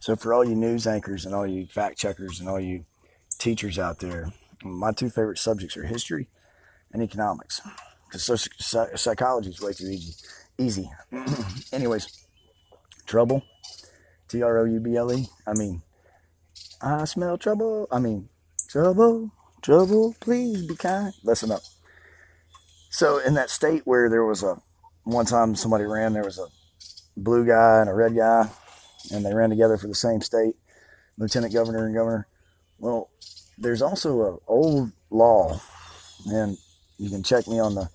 So 0.00 0.16
for 0.16 0.32
all 0.34 0.44
you 0.44 0.54
news 0.54 0.86
anchors 0.86 1.26
and 1.26 1.34
all 1.34 1.46
you 1.46 1.66
fact 1.66 1.98
checkers 1.98 2.40
and 2.40 2.48
all 2.48 2.58
you 2.58 2.84
teachers 3.38 3.78
out 3.78 4.00
there, 4.00 4.32
my 4.64 4.92
two 4.92 5.10
favorite 5.10 5.38
subjects 5.38 5.76
are 5.76 5.84
history 5.84 6.28
and 6.92 7.02
economics 7.02 7.60
because 8.06 8.24
so, 8.24 8.86
psychology 8.96 9.50
is 9.50 9.60
way 9.60 9.72
too 9.72 9.86
easy. 9.86 10.14
Easy. 10.58 10.90
Anyways, 11.72 12.24
trouble. 13.06 13.42
T 14.28 14.42
R 14.42 14.58
O 14.58 14.64
U 14.64 14.80
B 14.80 14.96
L 14.96 15.12
E. 15.12 15.26
I 15.46 15.54
mean, 15.54 15.82
I 16.80 17.04
smell 17.04 17.36
trouble. 17.36 17.88
I 17.90 17.98
mean, 17.98 18.28
trouble, 18.68 19.30
trouble. 19.60 20.14
Please 20.20 20.66
be 20.66 20.76
kind. 20.76 21.12
Listen 21.24 21.50
up. 21.50 21.62
So 22.90 23.18
in 23.18 23.34
that 23.34 23.50
state 23.50 23.82
where 23.86 24.08
there 24.08 24.24
was 24.24 24.42
a 24.42 24.56
one 25.04 25.26
time 25.26 25.54
somebody 25.54 25.84
ran, 25.84 26.12
there 26.12 26.24
was 26.24 26.38
a 26.38 26.46
blue 27.16 27.46
guy 27.46 27.80
and 27.80 27.90
a 27.90 27.94
red 27.94 28.14
guy, 28.14 28.48
and 29.12 29.24
they 29.24 29.34
ran 29.34 29.50
together 29.50 29.76
for 29.76 29.86
the 29.88 29.94
same 29.94 30.20
state, 30.20 30.54
lieutenant 31.18 31.52
governor 31.52 31.86
and 31.86 31.94
governor. 31.94 32.26
Well, 32.78 33.10
there's 33.58 33.82
also 33.82 34.34
an 34.34 34.38
old 34.46 34.92
law, 35.10 35.60
and 36.26 36.56
you 36.98 37.10
can 37.10 37.22
check 37.22 37.46
me 37.46 37.58
on 37.58 37.74
the 37.74 37.90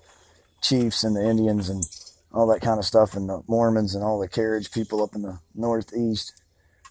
chiefs 0.61 1.03
and 1.03 1.15
the 1.15 1.27
Indians 1.27 1.69
and 1.69 1.83
all 2.31 2.47
that 2.47 2.61
kind 2.61 2.79
of 2.79 2.85
stuff, 2.85 3.15
and 3.15 3.29
the 3.29 3.41
Mormons 3.47 3.95
and 3.95 4.03
all 4.03 4.19
the 4.19 4.27
carriage 4.27 4.71
people 4.71 5.01
up 5.01 5.15
in 5.15 5.21
the 5.21 5.39
Northeast. 5.53 6.41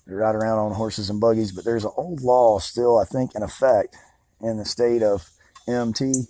They 0.06 0.14
ride 0.14 0.34
around 0.34 0.58
on 0.58 0.72
horses 0.72 1.10
and 1.10 1.20
buggies, 1.20 1.52
but 1.52 1.64
there's 1.64 1.84
an 1.84 1.92
old 1.96 2.20
law 2.22 2.58
still, 2.58 2.98
I 2.98 3.04
think, 3.04 3.34
in 3.34 3.42
effect 3.42 3.96
in 4.40 4.58
the 4.58 4.64
state 4.64 5.02
of 5.02 5.28
MT 5.68 6.24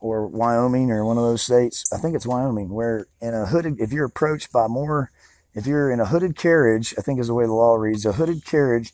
or 0.00 0.26
Wyoming 0.26 0.90
or 0.90 1.04
one 1.04 1.16
of 1.16 1.24
those 1.24 1.42
states. 1.42 1.84
I 1.92 1.98
think 1.98 2.14
it's 2.14 2.26
Wyoming, 2.26 2.68
where 2.68 3.06
in 3.20 3.34
a 3.34 3.46
hooded, 3.46 3.80
if 3.80 3.92
you're 3.92 4.06
approached 4.06 4.52
by 4.52 4.68
more, 4.68 5.10
if 5.54 5.66
you're 5.66 5.90
in 5.90 6.00
a 6.00 6.06
hooded 6.06 6.36
carriage, 6.36 6.94
I 6.98 7.02
think 7.02 7.20
is 7.20 7.28
the 7.28 7.34
way 7.34 7.44
the 7.44 7.52
law 7.52 7.74
reads, 7.76 8.04
a 8.04 8.12
hooded 8.12 8.44
carriage 8.44 8.92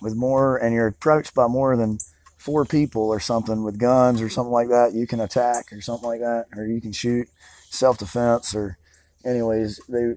with 0.00 0.16
more, 0.16 0.56
and 0.56 0.74
you're 0.74 0.86
approached 0.88 1.34
by 1.34 1.46
more 1.46 1.76
than 1.76 1.98
four 2.36 2.64
people 2.64 3.02
or 3.02 3.20
something 3.20 3.62
with 3.62 3.78
guns 3.78 4.22
or 4.22 4.28
something 4.28 4.52
like 4.52 4.68
that, 4.68 4.94
you 4.94 5.06
can 5.06 5.20
attack 5.20 5.72
or 5.72 5.80
something 5.80 6.08
like 6.08 6.20
that, 6.20 6.46
or 6.56 6.66
you 6.66 6.80
can 6.80 6.92
shoot 6.92 7.28
self 7.68 7.98
defense 7.98 8.54
or, 8.54 8.78
anyways, 9.24 9.78
they 9.88 10.14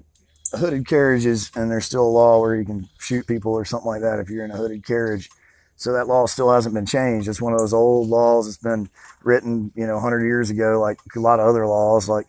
hooded 0.56 0.86
carriages 0.86 1.50
and 1.54 1.70
there's 1.70 1.84
still 1.84 2.04
a 2.04 2.08
law 2.08 2.40
where 2.40 2.56
you 2.56 2.64
can 2.64 2.88
shoot 2.98 3.26
people 3.26 3.52
or 3.52 3.64
something 3.64 3.88
like 3.88 4.00
that 4.00 4.20
if 4.20 4.30
you're 4.30 4.44
in 4.44 4.50
a 4.50 4.56
hooded 4.56 4.84
carriage. 4.84 5.28
So 5.76 5.92
that 5.92 6.06
law 6.06 6.26
still 6.26 6.52
hasn't 6.52 6.74
been 6.74 6.86
changed. 6.86 7.28
It's 7.28 7.42
one 7.42 7.52
of 7.52 7.58
those 7.58 7.74
old 7.74 8.08
laws 8.08 8.46
that's 8.46 8.56
been 8.56 8.88
written, 9.22 9.72
you 9.74 9.86
know, 9.86 9.94
100 9.94 10.24
years 10.24 10.48
ago, 10.48 10.80
like 10.80 10.98
a 11.14 11.20
lot 11.20 11.40
of 11.40 11.46
other 11.46 11.66
laws, 11.66 12.08
like 12.08 12.26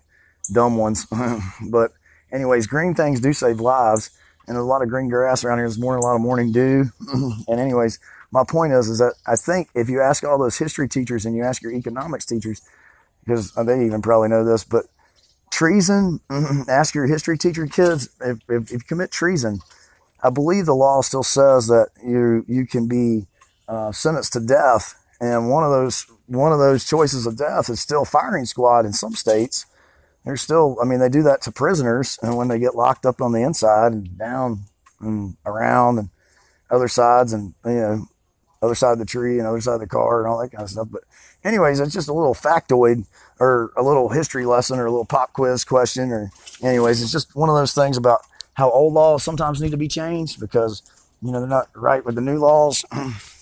dumb 0.51 0.77
ones. 0.77 1.05
but, 1.69 1.91
anyways, 2.35 2.67
green 2.67 2.93
things 2.93 3.19
do 3.19 3.33
save 3.33 3.59
lives. 3.59 4.11
And 4.47 4.55
there's 4.55 4.63
a 4.63 4.67
lot 4.67 4.83
of 4.83 4.89
green 4.89 5.09
grass 5.09 5.43
around 5.43 5.57
here. 5.57 5.65
There's 5.65 5.79
more, 5.79 5.95
a 5.95 6.01
lot 6.01 6.15
of 6.15 6.21
morning 6.21 6.51
dew. 6.51 6.85
and, 7.47 7.59
anyways, 7.59 7.99
my 8.31 8.43
point 8.43 8.73
is, 8.73 8.89
is 8.89 8.99
that 8.99 9.15
I 9.25 9.35
think 9.35 9.69
if 9.73 9.89
you 9.89 10.01
ask 10.01 10.23
all 10.23 10.37
those 10.37 10.57
history 10.57 10.87
teachers 10.87 11.25
and 11.25 11.35
you 11.35 11.43
ask 11.43 11.61
your 11.61 11.71
economics 11.71 12.25
teachers, 12.25 12.61
because 13.23 13.51
they 13.53 13.85
even 13.85 14.01
probably 14.03 14.29
know 14.29 14.43
this, 14.43 14.63
but 14.63 14.85
treason, 15.51 16.19
ask 16.69 16.93
your 16.93 17.07
history 17.07 17.37
teacher 17.37 17.65
kids, 17.65 18.09
if, 18.21 18.37
if, 18.49 18.63
if, 18.65 18.71
you 18.71 18.79
commit 18.79 19.11
treason, 19.11 19.59
I 20.21 20.29
believe 20.29 20.65
the 20.65 20.75
law 20.75 21.01
still 21.01 21.23
says 21.23 21.67
that 21.67 21.89
you, 22.03 22.45
you 22.47 22.67
can 22.67 22.87
be 22.87 23.25
uh, 23.67 23.91
sentenced 23.91 24.33
to 24.33 24.39
death. 24.39 25.01
And 25.19 25.49
one 25.49 25.63
of 25.63 25.71
those, 25.71 26.05
one 26.27 26.51
of 26.51 26.59
those 26.59 26.85
choices 26.85 27.25
of 27.25 27.37
death 27.37 27.69
is 27.69 27.79
still 27.79 28.05
firing 28.05 28.45
squad 28.45 28.85
in 28.85 28.93
some 28.93 29.15
states. 29.15 29.65
They're 30.25 30.37
still, 30.37 30.77
I 30.81 30.85
mean, 30.85 30.99
they 30.99 31.09
do 31.09 31.23
that 31.23 31.41
to 31.43 31.51
prisoners 31.51 32.17
and 32.21 32.35
when 32.35 32.47
they 32.47 32.59
get 32.59 32.75
locked 32.75 33.05
up 33.05 33.21
on 33.21 33.31
the 33.31 33.41
inside 33.41 33.93
and 33.93 34.17
down 34.17 34.61
and 34.99 35.37
around 35.45 35.99
and 35.99 36.09
other 36.69 36.87
sides 36.87 37.31
and, 37.31 37.53
you 37.63 37.71
know, 37.71 38.07
other 38.61 38.73
side 38.73 38.93
of 38.93 38.99
the 38.99 39.05
tree 39.05 39.37
and 39.37 39.47
other 39.47 39.61
side 39.61 39.75
of 39.75 39.79
the 39.81 39.87
car 39.87 40.21
and 40.21 40.27
all 40.27 40.39
that 40.39 40.49
kind 40.49 40.63
of 40.63 40.69
stuff. 40.69 40.87
But 40.89 41.03
anyways, 41.43 41.79
it's 41.79 41.93
just 41.93 42.09
a 42.09 42.13
little 42.13 42.33
factoid 42.33 43.05
or 43.39 43.71
a 43.77 43.83
little 43.83 44.09
history 44.09 44.45
lesson 44.45 44.79
or 44.79 44.87
a 44.87 44.91
little 44.91 45.05
pop 45.05 45.33
quiz 45.33 45.63
question 45.63 46.11
or 46.11 46.31
anyways, 46.63 47.03
it's 47.03 47.11
just 47.11 47.35
one 47.35 47.49
of 47.49 47.55
those 47.55 47.73
things 47.73 47.95
about 47.95 48.21
how 48.55 48.71
old 48.71 48.93
laws 48.93 49.23
sometimes 49.23 49.61
need 49.61 49.71
to 49.71 49.77
be 49.77 49.87
changed 49.87 50.39
because, 50.39 50.81
you 51.21 51.31
know, 51.31 51.39
they're 51.39 51.47
not 51.47 51.69
right 51.75 52.03
with 52.03 52.15
the 52.15 52.21
new 52.21 52.39
laws. 52.39 52.83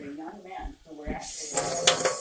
uh, 0.00 2.19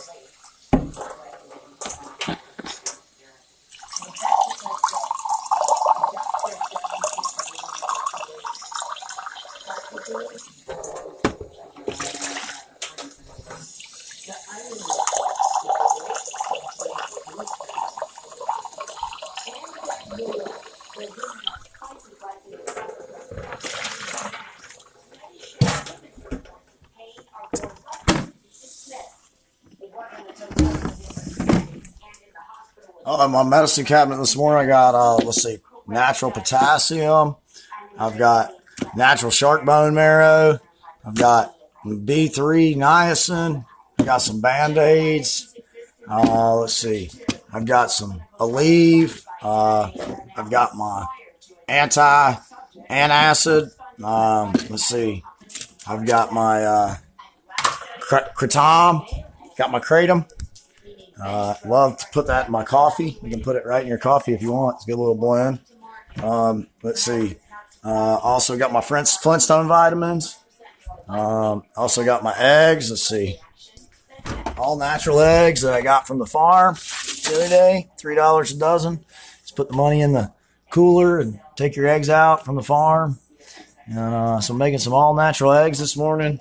my 33.32 33.44
medicine 33.44 33.86
cabinet 33.86 34.18
this 34.18 34.36
morning. 34.36 34.66
I 34.66 34.68
got, 34.68 34.96
uh, 34.96 35.18
let's 35.18 35.44
see, 35.44 35.60
natural 35.88 36.32
potassium. 36.32 37.36
I've 37.98 38.18
got 38.18 38.54
natural 38.96 39.32
shark 39.32 39.66
bone 39.66 39.94
marrow. 39.94 40.60
I've 41.06 41.16
got 41.16 41.56
B3 41.86 42.76
niacin. 42.76 43.66
I 43.98 44.04
got 44.04 44.22
some 44.22 44.42
band 44.42 44.78
aids. 44.78 45.56
Uh, 46.10 46.56
let's 46.58 46.74
see. 46.74 47.10
I've 47.52 47.66
got 47.66 47.92
some 47.92 48.22
Aleve. 48.40 49.24
Uh, 49.42 49.92
I've 50.36 50.50
got 50.50 50.76
my 50.76 51.06
anti 51.68 52.36
antacid. 52.90 53.72
Um, 54.04 54.54
let's 54.70 54.86
see. 54.86 55.24
I've 55.88 56.06
got 56.06 56.32
my 56.32 56.64
uh, 56.64 56.96
kratom. 57.58 59.06
Got 59.58 59.72
my 59.72 59.80
kratom. 59.80 60.30
Uh, 61.22 61.56
love 61.66 61.98
to 61.98 62.06
put 62.12 62.28
that 62.28 62.46
in 62.48 62.52
my 62.52 62.64
coffee. 62.64 63.18
You 63.22 63.30
can 63.30 63.42
put 63.42 63.56
it 63.56 63.66
right 63.66 63.82
in 63.82 63.88
your 63.88 63.98
coffee 63.98 64.34
if 64.34 64.42
you 64.42 64.52
want. 64.52 64.76
It's 64.76 64.86
a 64.86 64.88
good 64.88 64.98
little 64.98 65.16
blend. 65.16 65.60
Um, 66.24 66.68
let's 66.84 67.02
see. 67.02 67.38
Uh, 67.84 68.18
also 68.18 68.58
got 68.58 68.72
my 68.72 68.82
Flintstone 68.82 69.68
vitamins. 69.68 70.38
Um, 71.08 71.64
also 71.76 72.04
got 72.04 72.24
my 72.24 72.38
eggs. 72.38 72.90
Let's 72.90 73.08
see. 73.08 73.38
All 74.58 74.78
natural 74.78 75.20
eggs 75.22 75.62
that 75.62 75.74
I 75.74 75.82
got 75.82 76.06
from 76.06 76.20
the 76.20 76.26
farm 76.26 76.76
the 76.76 77.32
other 77.36 77.50
day. 77.50 77.90
Three 77.98 78.16
dollars 78.16 78.52
a 78.52 78.58
dozen. 78.58 79.06
Just 79.42 79.56
put 79.56 79.70
the 79.70 79.76
money 79.76 80.02
in 80.02 80.14
the 80.14 80.32
cooler 80.70 81.20
and 81.20 81.40
take 81.56 81.76
your 81.76 81.88
eggs 81.88 82.10
out 82.10 82.46
from 82.46 82.56
the 82.56 82.64
farm. 82.64 83.20
Uh, 83.96 84.40
so 84.40 84.54
I'm 84.54 84.60
making 84.60 84.80
some 84.80 84.94
all 84.94 85.16
natural 85.16 85.52
eggs 85.52 85.80
this 85.80 85.98
morning. 85.98 86.40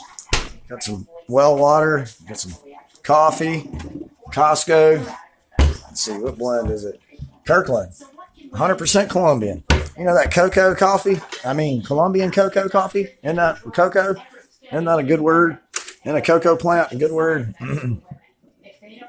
Got 0.68 0.82
some 0.82 1.08
well 1.28 1.56
water. 1.56 2.06
Got 2.26 2.38
some 2.38 2.52
coffee. 3.02 3.70
Costco. 4.32 5.16
Let's 5.58 6.00
see, 6.00 6.18
what 6.18 6.38
blend 6.38 6.70
is 6.70 6.84
it? 6.84 7.00
Kirkland. 7.44 7.92
100% 8.50 9.10
Colombian. 9.10 9.64
You 9.96 10.04
know 10.04 10.14
that 10.14 10.32
cocoa 10.32 10.74
coffee? 10.74 11.20
I 11.44 11.52
mean, 11.54 11.82
Colombian 11.82 12.30
cocoa 12.30 12.68
coffee? 12.68 13.08
Isn't 13.22 13.36
that 13.36 13.60
cocoa? 13.74 14.14
Isn't 14.70 14.84
that 14.84 14.98
a 14.98 15.02
good 15.02 15.20
word? 15.20 15.58
And 16.04 16.16
a 16.16 16.22
cocoa 16.22 16.56
plant, 16.56 16.92
a 16.92 16.96
good 16.96 17.12
word? 17.12 17.54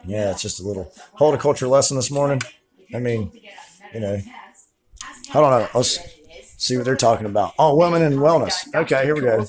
yeah, 0.05 0.31
it's 0.31 0.41
just 0.41 0.59
a 0.59 0.63
little 0.63 0.91
horticulture 1.13 1.67
lesson 1.67 1.95
this 1.95 2.09
morning. 2.09 2.41
I 2.93 2.99
mean, 2.99 3.31
you 3.93 3.99
know, 3.99 4.19
I 5.29 5.33
don't 5.33 5.51
know. 5.51 5.67
Let's 5.75 5.99
see 6.59 6.75
what 6.75 6.85
they're 6.85 6.95
talking 6.95 7.25
about. 7.25 7.53
Oh, 7.57 7.75
women 7.75 8.03
and 8.03 8.17
wellness. 8.17 8.67
Okay, 8.75 9.05
here 9.05 9.15
we 9.15 9.21
go. 9.21 9.45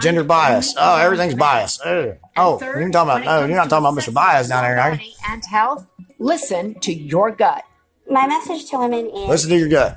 Gender 0.00 0.24
bias. 0.24 0.74
Oh, 0.76 0.96
everything's 0.96 1.34
bias. 1.34 1.78
Oh, 1.84 2.16
oh 2.36 2.58
you're 2.60 2.90
talking 2.90 3.10
about 3.10 3.24
no, 3.24 3.46
you're 3.46 3.56
not 3.56 3.70
talking 3.70 3.86
about 3.86 4.02
Mr. 4.02 4.12
Bias 4.12 4.48
down 4.48 4.64
there, 4.64 4.80
are 4.80 4.94
you? 4.94 5.12
And 5.28 5.44
health. 5.44 5.86
Listen 6.18 6.74
to 6.80 6.92
your 6.92 7.30
gut. 7.30 7.62
My 8.10 8.26
message 8.26 8.68
to 8.70 8.78
women 8.78 9.06
is 9.06 9.28
listen 9.28 9.50
to 9.50 9.58
your 9.58 9.68
gut. 9.68 9.96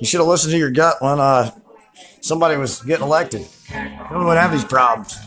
You 0.00 0.06
should 0.06 0.20
have 0.20 0.28
listened 0.28 0.52
to 0.52 0.58
your 0.58 0.70
gut 0.70 0.96
when 1.00 1.20
uh, 1.20 1.50
somebody 2.20 2.56
was 2.56 2.80
getting 2.82 3.04
elected. 3.04 3.46
We 3.70 4.16
wouldn't 4.16 4.38
have 4.38 4.52
these 4.52 4.64
problems. 4.64 5.18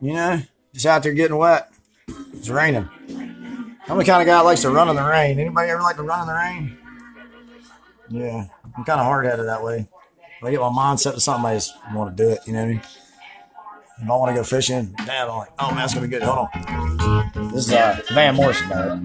You 0.00 0.14
know, 0.14 0.42
just 0.72 0.86
out 0.86 1.02
there 1.02 1.12
getting 1.12 1.36
wet. 1.36 1.70
It's 2.08 2.48
raining. 2.48 2.88
I'm 3.86 3.98
the 3.98 4.04
kind 4.04 4.22
of 4.22 4.26
guy 4.26 4.38
that 4.38 4.44
likes 4.44 4.62
to 4.62 4.70
run 4.70 4.88
in 4.88 4.96
the 4.96 5.04
rain. 5.04 5.38
Anybody 5.38 5.70
ever 5.70 5.82
like 5.82 5.96
to 5.96 6.02
run 6.02 6.22
in 6.22 6.26
the 6.26 6.34
rain? 6.34 6.78
Yeah, 8.10 8.46
I'm 8.76 8.84
kind 8.84 9.00
of 9.00 9.06
hard 9.06 9.26
headed 9.26 9.46
that 9.46 9.62
way. 9.62 9.88
I 10.42 10.50
get 10.50 10.60
my 10.60 10.70
mind 10.70 11.00
set 11.00 11.14
to 11.14 11.20
something, 11.20 11.46
I 11.46 11.54
just 11.54 11.72
want 11.94 12.14
to 12.14 12.22
do 12.22 12.30
it. 12.30 12.40
You 12.46 12.52
know 12.52 12.60
what 12.60 12.64
I 12.66 12.68
mean? 12.68 12.82
If 14.02 14.10
I 14.10 14.16
want 14.16 14.34
to 14.34 14.34
go 14.34 14.44
fishing, 14.44 14.92
Dad, 15.06 15.28
I'm 15.28 15.38
like, 15.38 15.48
oh 15.58 15.68
man, 15.68 15.76
that's 15.76 15.94
gonna 15.94 16.06
be 16.06 16.10
good. 16.10 16.22
Hold 16.22 16.48
on. 16.52 17.48
This 17.52 17.68
is 17.68 17.72
uh, 17.72 18.00
Van 18.12 18.34
Morrison, 18.34 18.68
man. 18.68 19.04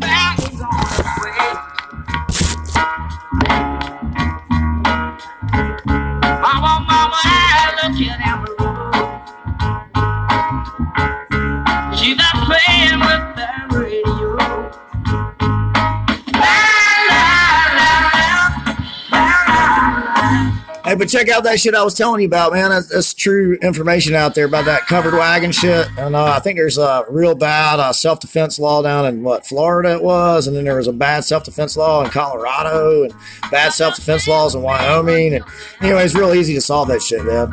But 21.00 21.10
check 21.10 21.30
out 21.30 21.44
that 21.46 21.60
shit 21.60 21.74
I 21.74 21.84
was 21.84 21.96
telling 21.96 22.22
you 22.22 22.28
about, 22.28 22.51
man. 22.54 22.69
That's, 22.69 22.88
that's 22.88 23.13
true 23.13 23.57
information 23.62 24.13
out 24.13 24.36
there 24.36 24.46
about 24.46 24.66
that 24.66 24.86
covered 24.86 25.13
wagon 25.13 25.51
shit. 25.54 25.88
And 25.98 26.16
uh, 26.16 26.25
I 26.25 26.40
think 26.40 26.57
there's 26.57 26.78
a 26.78 27.06
real 27.10 27.36
bad 27.36 27.80
uh, 27.80 27.94
self 27.94 28.19
defense 28.19 28.60
law 28.60 28.81
down 28.84 29.06
in 29.06 29.24
what 29.24 29.48
Florida 29.48 29.94
it 29.94 30.04
was, 30.04 30.46
and 30.46 30.56
then 30.56 30.66
there 30.66 30.75
was 30.75 30.88
a 30.88 30.94
bad 30.94 31.24
self 31.24 31.46
defense 31.46 31.78
law 31.78 32.04
in 32.04 32.12
Colorado, 32.12 33.04
and 33.04 33.13
bad 33.50 33.72
self 33.74 33.96
defense 33.96 34.28
laws 34.28 34.54
in 34.54 34.62
Wyoming. 34.62 35.36
And 35.36 35.46
anyway, 35.81 36.04
it's 36.04 36.13
real 36.13 36.34
easy 36.34 36.54
to 36.54 36.62
solve 36.62 36.90
that 36.90 37.01
shit, 37.01 37.24
man. 37.24 37.50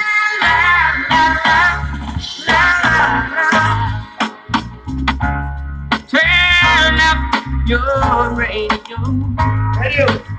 Turn 6.09 6.97
up 6.99 7.69
your 7.69 8.35
radio. 8.35 8.97
Radio. 9.79 10.30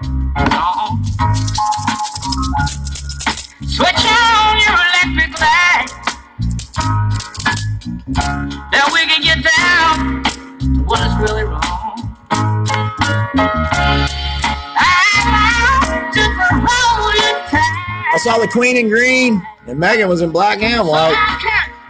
Saw 18.24 18.38
the 18.38 18.48
Queen 18.48 18.78
in 18.78 18.88
green, 18.88 19.42
and 19.66 19.80
Meghan 19.82 20.08
was 20.08 20.22
in 20.22 20.30
black 20.30 20.62
and 20.62 20.88
white, 20.88 21.18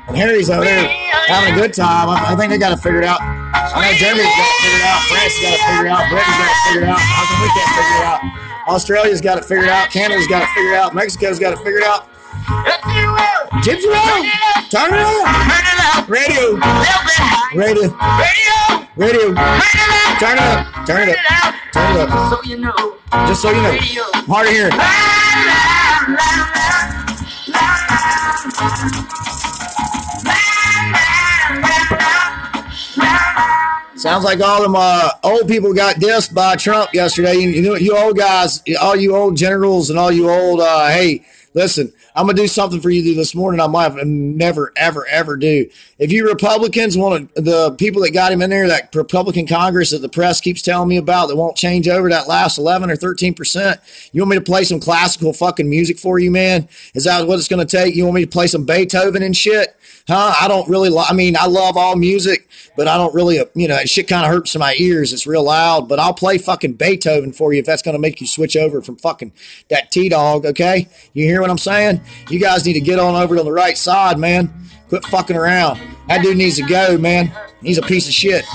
and 0.08 0.16
Harry's 0.16 0.50
over 0.50 0.64
there 0.64 0.88
having 1.28 1.54
a 1.54 1.58
good 1.58 1.74
time. 1.74 2.08
I, 2.08 2.32
I 2.32 2.36
think 2.40 2.52
they 2.52 2.58
got 2.58 2.70
to 2.72 2.78
figure 2.80 3.04
it 3.04 3.04
figured 3.04 3.12
out. 3.12 3.20
I 3.20 3.92
know 3.92 3.92
Germany's 4.00 4.32
got 4.32 4.48
to 4.48 4.56
figure 4.64 4.80
it 4.80 4.88
figured 4.88 4.88
out. 4.88 5.02
France 5.12 5.36
got 5.44 5.52
to 5.52 5.60
figure 5.60 5.92
it 5.92 5.92
figured 5.92 5.92
out. 5.92 6.08
Britain's 6.08 6.40
got 6.40 6.48
it 6.48 6.60
figured 6.72 6.88
out. 6.88 7.04
How 7.04 7.24
come 7.28 7.40
we 7.44 7.50
can't 7.52 7.72
figure 7.76 8.00
it 8.00 8.08
out? 8.08 8.22
Australia's 8.72 9.20
got 9.20 9.36
to 9.36 9.44
figure 9.44 9.68
it 9.68 9.68
figured 9.68 9.76
out. 9.76 9.92
Canada's 9.92 10.28
got 10.32 10.40
to 10.40 10.48
figure 10.56 10.72
it 10.72 10.80
figured 10.80 10.80
out. 10.80 10.96
Mexico's 10.96 11.36
got 11.40 11.52
to 11.52 11.58
figure 11.60 11.84
it 11.84 11.84
figured 11.84 11.92
out. 11.92 12.08
If 12.64 12.80
you 12.96 13.06
will, 13.12 13.44
Gypsy 13.60 13.92
roll, 13.92 14.24
turn 14.72 14.96
it 14.96 15.04
up. 15.04 15.20
turn 15.52 15.68
it 15.68 15.80
up. 15.84 16.08
Radio, 16.08 16.56
Little 16.56 16.64
bit 16.64 17.20
high. 17.20 17.60
radio, 17.60 17.92
Radio, 17.92 18.56
radio. 18.96 19.36
turn 20.16 20.40
it 20.40 20.48
up. 20.48 20.88
Turn 20.88 21.12
it 21.12 21.20
up, 21.28 21.56
turn 21.76 21.92
it 22.00 22.08
up, 22.08 22.08
it. 22.08 22.32
So 22.32 22.40
you 22.48 22.58
know. 22.58 22.96
Just 23.28 23.42
so 23.44 23.52
you 23.52 23.62
know, 23.62 23.76
hard 24.32 24.48
of 24.48 24.54
hearing. 24.56 24.72
Sounds 34.02 34.24
like 34.24 34.42
all 34.42 34.64
them 34.64 34.76
uh, 34.76 35.12
old 35.22 35.48
people 35.48 35.76
got 35.76 35.98
dissed 35.98 36.34
by 36.34 36.56
Trump 36.56 36.92
yesterday. 36.92 37.36
You, 37.36 37.50
you 37.50 37.78
you 37.78 37.96
old 37.96 38.18
guys, 38.18 38.64
all 38.82 38.96
you 38.96 39.16
old 39.16 39.38
generals, 39.38 39.92
and 39.92 40.00
all 40.00 40.12
you 40.12 40.28
old. 40.28 40.60
Uh, 40.60 40.88
hey, 40.88 41.22
listen, 41.54 41.92
I'm 42.16 42.26
gonna 42.26 42.38
do 42.38 42.48
something 42.48 42.82
for 42.82 42.90
you 42.90 43.16
this 43.16 43.36
morning. 43.36 43.60
I 43.62 43.68
might 43.68 43.92
have 43.92 44.06
never, 44.06 44.72
ever, 44.76 45.08
ever 45.08 45.38
do. 45.38 45.70
If 46.00 46.12
you 46.12 46.28
Republicans 46.28 46.98
want 46.98 47.34
to, 47.36 47.42
the 47.42 47.72
people 47.72 48.02
that 48.04 48.12
got 48.12 48.32
him 48.32 48.42
in 48.42 48.50
there, 48.50 48.68
that 48.68 48.94
Republican 48.96 49.48
Congress 49.48 49.92
that 49.92 50.00
the 50.00 50.10
press 50.10 50.42
keeps 50.42 50.62
telling 50.62 50.90
me 50.90 50.98
about, 50.98 51.28
that 51.28 51.36
won't 51.36 51.58
change 51.58 51.88
over 51.88 52.10
that 52.10 52.28
last 52.28 52.58
11 52.58 52.90
or 52.90 52.96
13 52.96 53.34
percent. 53.34 53.80
You 54.12 54.22
want 54.22 54.32
me 54.32 54.38
to 54.38 54.44
play 54.44 54.64
some 54.64 54.80
classical 54.80 55.34
fucking 55.34 55.70
music 55.70 56.00
for 56.00 56.20
you, 56.20 56.32
man? 56.32 56.68
Is 56.94 57.04
that 57.04 57.28
what 57.28 57.40
it's 57.40 57.48
gonna 57.48 57.66
take? 57.66 57.96
You 57.96 58.06
want 58.06 58.16
me 58.16 58.26
to 58.26 58.32
play 58.32 58.48
some 58.48 58.66
Beethoven 58.66 59.24
and 59.24 59.36
shit? 59.36 59.76
Huh? 60.08 60.34
I 60.40 60.48
don't 60.48 60.68
really. 60.68 60.90
Lo- 60.90 61.06
I 61.08 61.14
mean, 61.14 61.36
I 61.38 61.46
love 61.46 61.78
all 61.78 61.96
music, 61.96 62.50
but 62.76 62.88
I 62.88 62.98
don't 62.98 63.14
really. 63.14 63.40
You 63.56 63.68
know, 63.68 63.78
shit 63.86 64.08
kind 64.08 64.26
of 64.26 64.32
hurts 64.32 64.56
my 64.56 64.76
ears. 64.78 65.14
It's 65.14 65.28
real 65.28 65.44
loud, 65.44 65.88
but 65.88 66.00
I'll 66.00 66.14
play 66.14 66.38
fucking 66.38 66.74
Beethoven 66.74 67.34
for 67.34 67.54
you 67.54 67.60
if 67.60 67.66
that's 67.66 67.82
to 67.82 68.00
make 68.00 68.22
you 68.22 68.28
switch 68.28 68.56
over 68.56 68.82
from 68.82 68.98
fucking 68.98 69.34
that 69.70 69.92
T 69.92 70.10
Dog. 70.10 70.46
Okay, 70.46 70.88
you 71.14 71.26
hear 71.26 71.41
what 71.42 71.50
I'm 71.50 71.58
saying? 71.58 72.02
You 72.30 72.40
guys 72.40 72.66
need 72.66 72.74
to 72.74 72.82
get 72.82 73.00
on 73.00 73.16
over 73.16 73.36
to 73.36 73.44
the 73.44 73.52
right 73.52 73.78
side, 73.78 74.18
man. 74.18 74.54
Quit 74.90 75.06
fucking 75.06 75.36
around. 75.36 75.80
That 76.08 76.22
dude 76.22 76.38
needs 76.38 76.58
to 76.58 76.64
go, 76.64 76.98
man. 76.98 77.32
He's 77.62 77.78
a 77.78 77.82
piece 77.82 78.08
of 78.08 78.14
shit. 78.14 78.46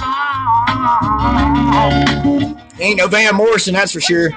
Ain't 2.79 2.99
no 2.99 3.09
Van 3.09 3.35
Morrison, 3.35 3.75
that's 3.75 3.93
for 3.93 4.01
sure. 4.01 4.31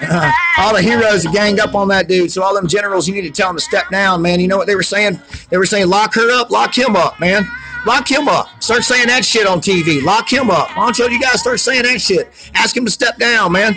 Uh-huh. 0.00 0.62
all 0.62 0.74
the 0.74 0.82
heroes 0.82 1.26
are 1.26 1.32
ganged 1.32 1.58
up 1.58 1.74
on 1.74 1.88
that 1.88 2.06
dude. 2.06 2.30
So 2.30 2.42
all 2.42 2.54
them 2.54 2.68
generals, 2.68 3.08
you 3.08 3.14
need 3.14 3.22
to 3.22 3.30
tell 3.30 3.48
them 3.48 3.56
to 3.56 3.62
step 3.62 3.90
down, 3.90 4.22
man. 4.22 4.38
You 4.38 4.46
know 4.46 4.56
what 4.56 4.68
they 4.68 4.76
were 4.76 4.82
saying? 4.82 5.20
They 5.50 5.56
were 5.56 5.66
saying 5.66 5.88
lock 5.88 6.14
her 6.14 6.30
up, 6.40 6.50
lock 6.50 6.76
him 6.76 6.94
up, 6.94 7.18
man. 7.18 7.48
Lock 7.86 8.10
him 8.10 8.28
up. 8.28 8.48
Start 8.62 8.84
saying 8.84 9.06
that 9.06 9.24
shit 9.24 9.46
on 9.46 9.60
TV. 9.60 10.02
Lock 10.02 10.32
him 10.32 10.50
up. 10.50 10.68
Don't 10.74 10.98
you 10.98 11.20
guys 11.20 11.40
start 11.40 11.60
saying 11.60 11.84
that 11.84 12.00
shit? 12.00 12.30
Ask 12.54 12.76
him 12.76 12.84
to 12.84 12.90
step 12.90 13.18
down, 13.18 13.52
man. 13.52 13.76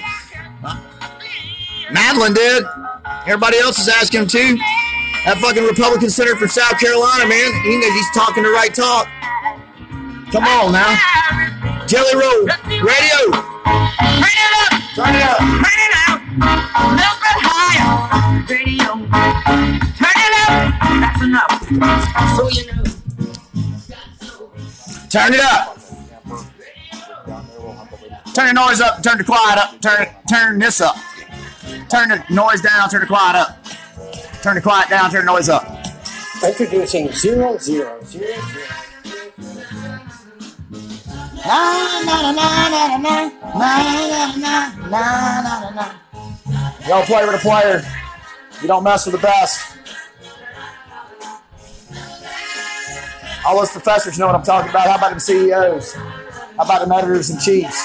Uh, 0.63 0.79
Madeline 1.91 2.33
did. 2.33 2.63
Everybody 3.25 3.57
else 3.59 3.79
is 3.79 3.87
asking 3.87 4.21
him 4.21 4.27
too. 4.27 4.57
That 5.25 5.37
fucking 5.37 5.63
Republican 5.63 6.09
senator 6.09 6.35
from 6.35 6.49
South 6.49 6.79
Carolina, 6.79 7.29
man. 7.29 7.63
He 7.63 7.77
knows 7.77 7.93
he's 7.93 8.11
talking 8.11 8.41
the 8.43 8.49
right 8.49 8.73
talk. 8.73 9.07
Come 10.31 10.45
on 10.45 10.71
now. 10.73 10.97
Jelly 11.85 12.15
Roll. 12.17 12.47
Radio. 12.81 13.19
Turn 13.29 14.33
it 14.33 14.53
up. 14.57 14.73
Turn 14.97 15.13
it 15.13 15.21
up. 15.21 15.37
Turn 15.37 15.77
it 15.77 15.93
up. 16.09 16.17
A 16.41 16.89
little 16.97 17.19
bit 17.21 17.37
higher. 17.45 17.85
Radio. 18.49 18.97
Turn 19.93 20.17
it 20.17 20.33
up. 20.41 20.73
That's 21.03 21.21
enough. 21.21 21.53
So 22.35 22.49
you 22.49 22.65
know. 22.73 22.81
Turn 25.11 25.33
it 25.33 25.41
up. 25.41 25.77
Turn 28.33 28.47
the 28.47 28.53
noise 28.53 28.81
up. 28.81 29.03
Turn 29.03 29.17
the 29.17 29.23
quiet 29.23 29.59
up. 29.59 29.81
Turn 29.81 30.07
turn 30.27 30.59
this 30.59 30.79
up. 30.81 30.95
Turn 31.91 32.07
the 32.07 32.23
noise 32.29 32.61
down. 32.61 32.89
Turn 32.89 33.01
the 33.01 33.07
quiet 33.07 33.35
up. 33.35 33.65
Turn 34.41 34.55
the 34.55 34.61
quiet 34.61 34.89
down. 34.89 35.11
Turn 35.11 35.25
the 35.25 35.31
noise 35.33 35.49
up. 35.49 35.67
Introducing 36.41 37.11
zero 37.11 37.57
zero 37.57 38.01
zero 38.05 38.25
zero. 38.31 38.65
Y'all 46.87 47.03
play 47.03 47.25
with 47.25 47.35
a 47.35 47.39
player. 47.41 47.81
You 48.61 48.67
don't 48.69 48.83
mess 48.83 49.05
with 49.05 49.15
the 49.15 49.21
best. 49.21 49.77
All 53.45 53.57
those 53.57 53.71
professors 53.71 54.17
know 54.17 54.27
what 54.27 54.35
I'm 54.35 54.43
talking 54.43 54.69
about. 54.69 54.87
How 54.87 54.95
about 54.95 55.09
them 55.09 55.19
CEOs? 55.19 55.97
How 56.61 56.65
about 56.65 56.87
the 56.87 56.95
editors 56.95 57.31
and 57.31 57.41
chiefs? 57.41 57.75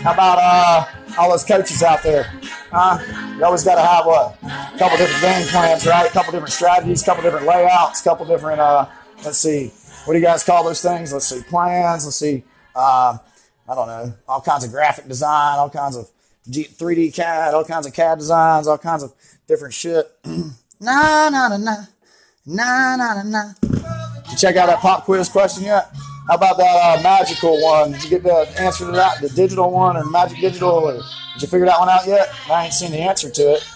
How 0.00 0.12
about 0.12 0.38
uh, 0.40 1.20
all 1.20 1.30
those 1.30 1.44
coaches 1.44 1.84
out 1.84 2.02
there? 2.02 2.24
Huh? 2.72 2.98
You 3.38 3.44
always 3.44 3.62
got 3.62 3.76
to 3.76 3.80
have 3.80 4.06
what? 4.06 4.36
A 4.42 4.76
couple 4.76 4.98
different 4.98 5.22
game 5.22 5.46
plans, 5.46 5.86
right? 5.86 6.04
A 6.04 6.12
couple 6.12 6.32
different 6.32 6.52
strategies, 6.52 7.02
a 7.02 7.04
couple 7.04 7.22
different 7.22 7.46
layouts, 7.46 8.00
a 8.00 8.02
couple 8.02 8.26
different. 8.26 8.60
Uh, 8.60 8.86
let's 9.24 9.38
see. 9.38 9.70
What 10.04 10.14
do 10.14 10.18
you 10.18 10.24
guys 10.24 10.42
call 10.42 10.64
those 10.64 10.82
things? 10.82 11.12
Let's 11.12 11.28
see. 11.28 11.42
Plans. 11.42 12.06
Let's 12.06 12.16
see. 12.16 12.42
Uh, 12.74 13.18
I 13.68 13.74
don't 13.76 13.86
know. 13.86 14.12
All 14.26 14.40
kinds 14.40 14.64
of 14.64 14.72
graphic 14.72 15.06
design, 15.06 15.60
all 15.60 15.70
kinds 15.70 15.94
of 15.94 16.10
G- 16.50 16.64
3D 16.64 17.14
CAD, 17.14 17.54
all 17.54 17.64
kinds 17.64 17.86
of 17.86 17.92
CAD 17.92 18.18
designs, 18.18 18.66
all 18.66 18.78
kinds 18.78 19.04
of 19.04 19.12
different 19.46 19.74
shit. 19.74 20.10
nah, 20.24 21.28
nah, 21.28 21.28
nah, 21.30 21.56
nah. 21.56 21.76
Nah, 22.46 22.96
nah, 22.96 23.22
nah. 23.22 23.52
Did 23.60 24.32
you 24.32 24.36
check 24.38 24.56
out 24.56 24.66
that 24.66 24.80
pop 24.80 25.04
quiz 25.04 25.28
question 25.28 25.62
yet? 25.66 25.88
How 26.28 26.36
about 26.36 26.56
that 26.56 26.98
uh, 26.98 27.02
magical 27.02 27.62
one? 27.62 27.92
Did 27.92 28.04
you 28.04 28.10
get 28.10 28.22
the 28.22 28.48
answer 28.58 28.86
to 28.86 28.92
that? 28.92 29.20
The 29.20 29.28
digital 29.28 29.70
one 29.70 29.96
or 29.96 30.04
magic 30.04 30.40
digital? 30.40 30.70
Or 30.70 30.92
did 30.94 31.42
you 31.42 31.48
figure 31.48 31.66
that 31.66 31.78
one 31.78 31.88
out 31.90 32.06
yet? 32.06 32.28
I 32.50 32.64
ain't 32.64 32.72
seen 32.74 32.92
the 32.92 32.98
answer 33.00 33.28
to 33.30 33.42
it. 33.54 33.68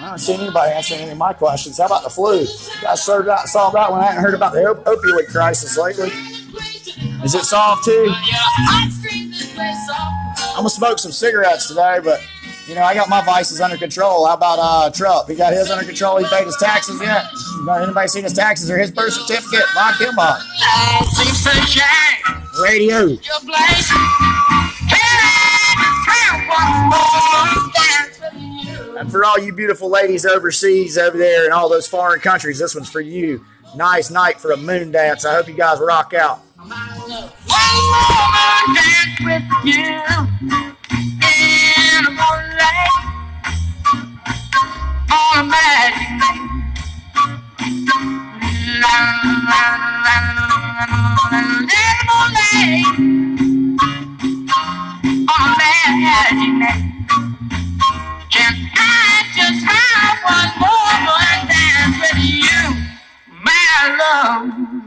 I 0.00 0.06
haven't 0.06 0.18
seen 0.18 0.40
anybody 0.40 0.72
answering 0.72 1.00
any 1.02 1.12
of 1.12 1.18
my 1.18 1.32
questions. 1.32 1.78
How 1.78 1.86
about 1.86 2.02
the 2.02 2.10
flu? 2.10 2.40
You 2.40 2.48
guys 2.82 3.04
solved 3.04 3.28
that, 3.28 3.46
solved 3.46 3.76
that 3.76 3.88
one. 3.92 4.00
I 4.00 4.06
haven't 4.06 4.24
heard 4.24 4.34
about 4.34 4.52
the 4.52 4.64
op- 4.68 4.84
opioid 4.84 5.28
crisis 5.28 5.78
lately. 5.78 6.08
Is 7.22 7.36
it 7.36 7.44
solved 7.44 7.84
too? 7.84 8.12
I'm 10.54 10.56
gonna 10.56 10.68
smoke 10.70 10.98
some 10.98 11.12
cigarettes 11.12 11.68
today, 11.68 12.00
but 12.02 12.20
You 12.72 12.78
know, 12.78 12.84
I 12.84 12.94
got 12.94 13.10
my 13.10 13.22
vices 13.22 13.60
under 13.60 13.76
control. 13.76 14.26
How 14.26 14.32
about 14.32 14.58
uh, 14.58 14.90
Trump? 14.90 15.28
He 15.28 15.34
got 15.34 15.52
his 15.52 15.68
under 15.68 15.84
control. 15.84 16.16
He 16.16 16.24
paid 16.24 16.46
his 16.46 16.56
taxes 16.56 16.98
yet? 17.02 17.26
Anybody 17.68 18.08
seen 18.08 18.24
his 18.24 18.32
taxes 18.32 18.70
or 18.70 18.78
his 18.78 18.90
birth 18.90 19.12
certificate? 19.12 19.66
Lock 19.76 20.00
him 20.00 20.18
up. 20.18 20.40
Radio. 22.62 23.08
And 28.98 29.12
for 29.12 29.22
all 29.26 29.38
you 29.38 29.52
beautiful 29.52 29.90
ladies 29.90 30.24
overseas 30.24 30.96
over 30.96 31.18
there 31.18 31.44
in 31.44 31.52
all 31.52 31.68
those 31.68 31.86
foreign 31.86 32.20
countries, 32.20 32.58
this 32.58 32.74
one's 32.74 32.88
for 32.88 33.02
you. 33.02 33.44
Nice 33.76 34.10
night 34.10 34.40
for 34.40 34.52
a 34.52 34.56
moon 34.56 34.92
dance. 34.92 35.26
I 35.26 35.34
hope 35.34 35.46
you 35.46 35.54
guys 35.54 35.78
rock 35.78 36.14
out. 36.14 36.38
One 36.56 36.70
more 36.70 37.32
dance 38.74 39.20
with 39.20 39.42
you 39.66 40.71
magic 45.44 46.08
night. 48.80 49.22
Night. 52.40 53.02
I 58.74 59.22
just 59.36 59.62
one 60.24 60.52
more 60.60 60.96
dance 61.48 61.98
with 62.00 62.20
you, 62.24 62.60
my 63.42 63.76
love? 63.98 64.81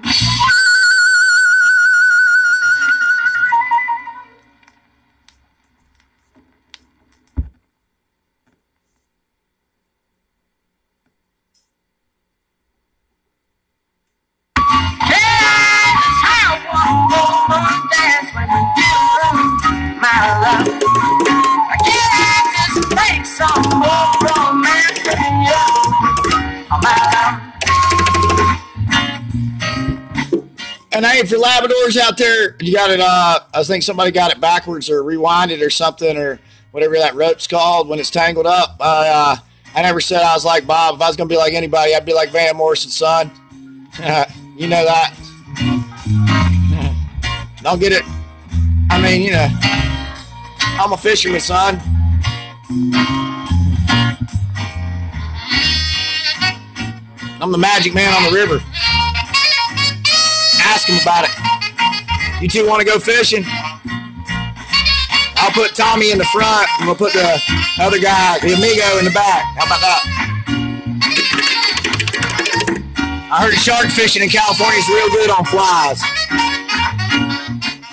Hey, 31.06 31.20
if 31.20 31.30
you're 31.32 31.42
Labradors 31.42 31.98
out 31.98 32.18
there, 32.18 32.56
you 32.60 32.74
got 32.74 32.90
it. 32.90 33.00
Uh, 33.00 33.40
I 33.54 33.64
think 33.64 33.84
somebody 33.84 34.12
got 34.12 34.32
it 34.32 34.40
backwards 34.40 34.90
or 34.90 35.04
rewinded 35.04 35.66
or 35.66 35.70
something 35.70 36.18
or 36.18 36.40
whatever 36.72 36.96
that 36.96 37.16
rope's 37.16 37.48
called 37.48 37.88
when 37.88 38.00
it's 38.00 38.10
tangled 38.10 38.46
up. 38.46 38.78
I 38.80 39.08
uh, 39.08 39.36
I 39.76 39.82
never 39.82 40.02
said 40.02 40.22
I 40.22 40.34
was 40.34 40.46
like 40.46 40.66
Bob. 40.68 40.96
If 40.96 41.02
I 41.02 41.08
was 41.08 41.16
gonna 41.16 41.30
be 41.30 41.38
like 41.38 41.54
anybody, 41.54 41.96
I'd 41.96 42.06
be 42.06 42.14
like 42.14 42.30
Van 42.30 42.56
Morrison's 42.56 42.96
son. 42.96 43.32
you 44.58 44.68
know 44.68 44.86
that. 44.86 45.14
Don't 47.62 47.80
get 47.80 47.92
it. 47.92 48.04
I 48.90 49.02
mean, 49.02 49.22
you 49.22 49.32
know, 49.32 49.48
I'm 50.80 50.94
a 50.94 50.98
fisherman, 50.98 51.40
son. 51.40 51.82
I'm 57.42 57.52
the 57.52 57.58
magic 57.58 57.94
man 57.94 58.14
on 58.14 58.24
the 58.24 58.32
river. 58.32 58.60
Ask 60.75 60.89
him 60.89 61.00
about 61.01 61.24
it. 61.24 61.32
You 62.41 62.50
two 62.50 62.67
want 62.67 62.82
to 62.82 62.86
go 62.86 63.00
fishing? 63.00 63.46
I'll 65.38 65.51
put 65.51 65.74
Tommy 65.74 66.12
in 66.12 66.17
the 66.17 66.25
front, 66.25 66.67
and 66.77 66.88
we'll 66.88 66.98
put 66.98 67.13
the 67.13 67.41
other 67.79 67.98
guy, 67.98 68.39
the 68.39 68.51
amigo, 68.51 69.00
in 69.00 69.05
the 69.05 69.12
back. 69.12 69.46
How 69.55 69.67
about 69.67 69.79
that? 69.79 70.01
I 73.32 73.41
heard 73.41 73.53
shark 73.53 73.88
fishing 73.88 74.22
in 74.22 74.27
California 74.27 74.77
is 74.77 74.89
real 74.89 75.10
good 75.12 75.29
on 75.29 75.46
flies. 75.46 76.01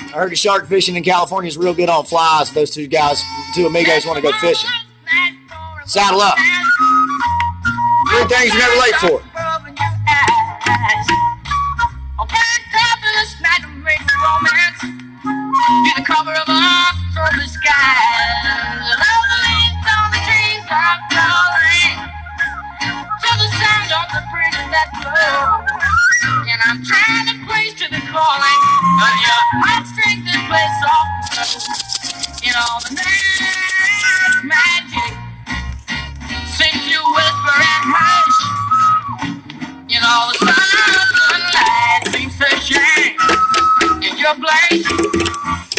I 0.09 0.15
heard 0.15 0.37
shark 0.37 0.67
fishing 0.67 0.97
in 0.97 1.05
California 1.05 1.47
is 1.47 1.57
real 1.57 1.75
good 1.75 1.89
on 1.89 2.05
flies. 2.05 2.53
Those 2.53 2.73
two 2.73 2.89
guys, 2.89 3.23
two 3.55 3.67
amigos, 3.67 4.07
want 4.07 4.17
to 4.17 4.23
go 4.23 4.33
fishing. 4.39 4.71
Saddle 5.87 6.21
up. 6.21 6.37
Three 8.09 8.25
things 8.25 8.53
you're 8.53 8.59
never 8.59 8.81
late 8.81 8.97
for. 8.97 9.32
And 25.23 26.61
I'm 26.67 26.83
trying 26.85 27.27
to 27.31 27.47
place 27.47 27.75
to 27.75 27.87
the 27.91 28.03
calling 28.11 28.61
of 28.99 29.15
your 29.23 29.43
heartstrings 29.63 30.25
that 30.27 30.43
play 30.51 30.67
soft. 30.83 31.63
In 32.45 32.53
all 32.59 32.81
the 32.83 32.95
night 32.97 34.45
magic, 34.45 35.15
seems 36.47 36.87
you 36.91 36.99
whisper 37.15 37.57
and 37.57 37.85
hush. 37.95 38.39
In 39.89 40.03
all 40.03 40.33
the 40.33 40.39
sunlight, 40.43 42.03
seems 42.11 42.35
to 42.39 42.49
shine 42.61 43.15
in 44.03 44.19
your 44.19 44.35
place. 44.35 44.87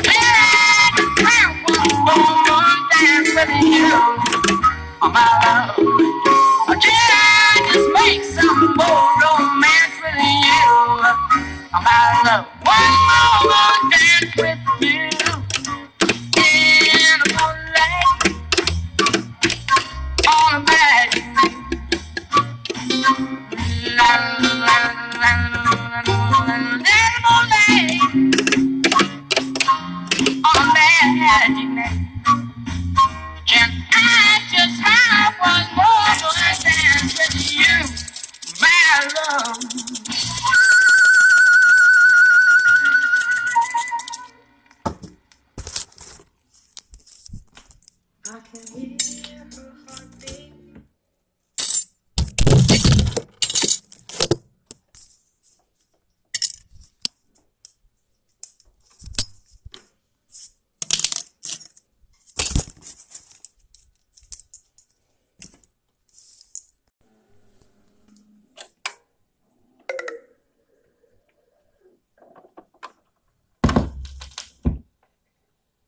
Yeah, 0.08 0.96
I 1.20 1.64
want 1.68 1.94
more 2.08 2.76
dance 2.96 3.30
with 3.36 3.52
you, 3.68 3.92
oh 5.04 5.12
my 5.12 5.28
love. 5.46 5.73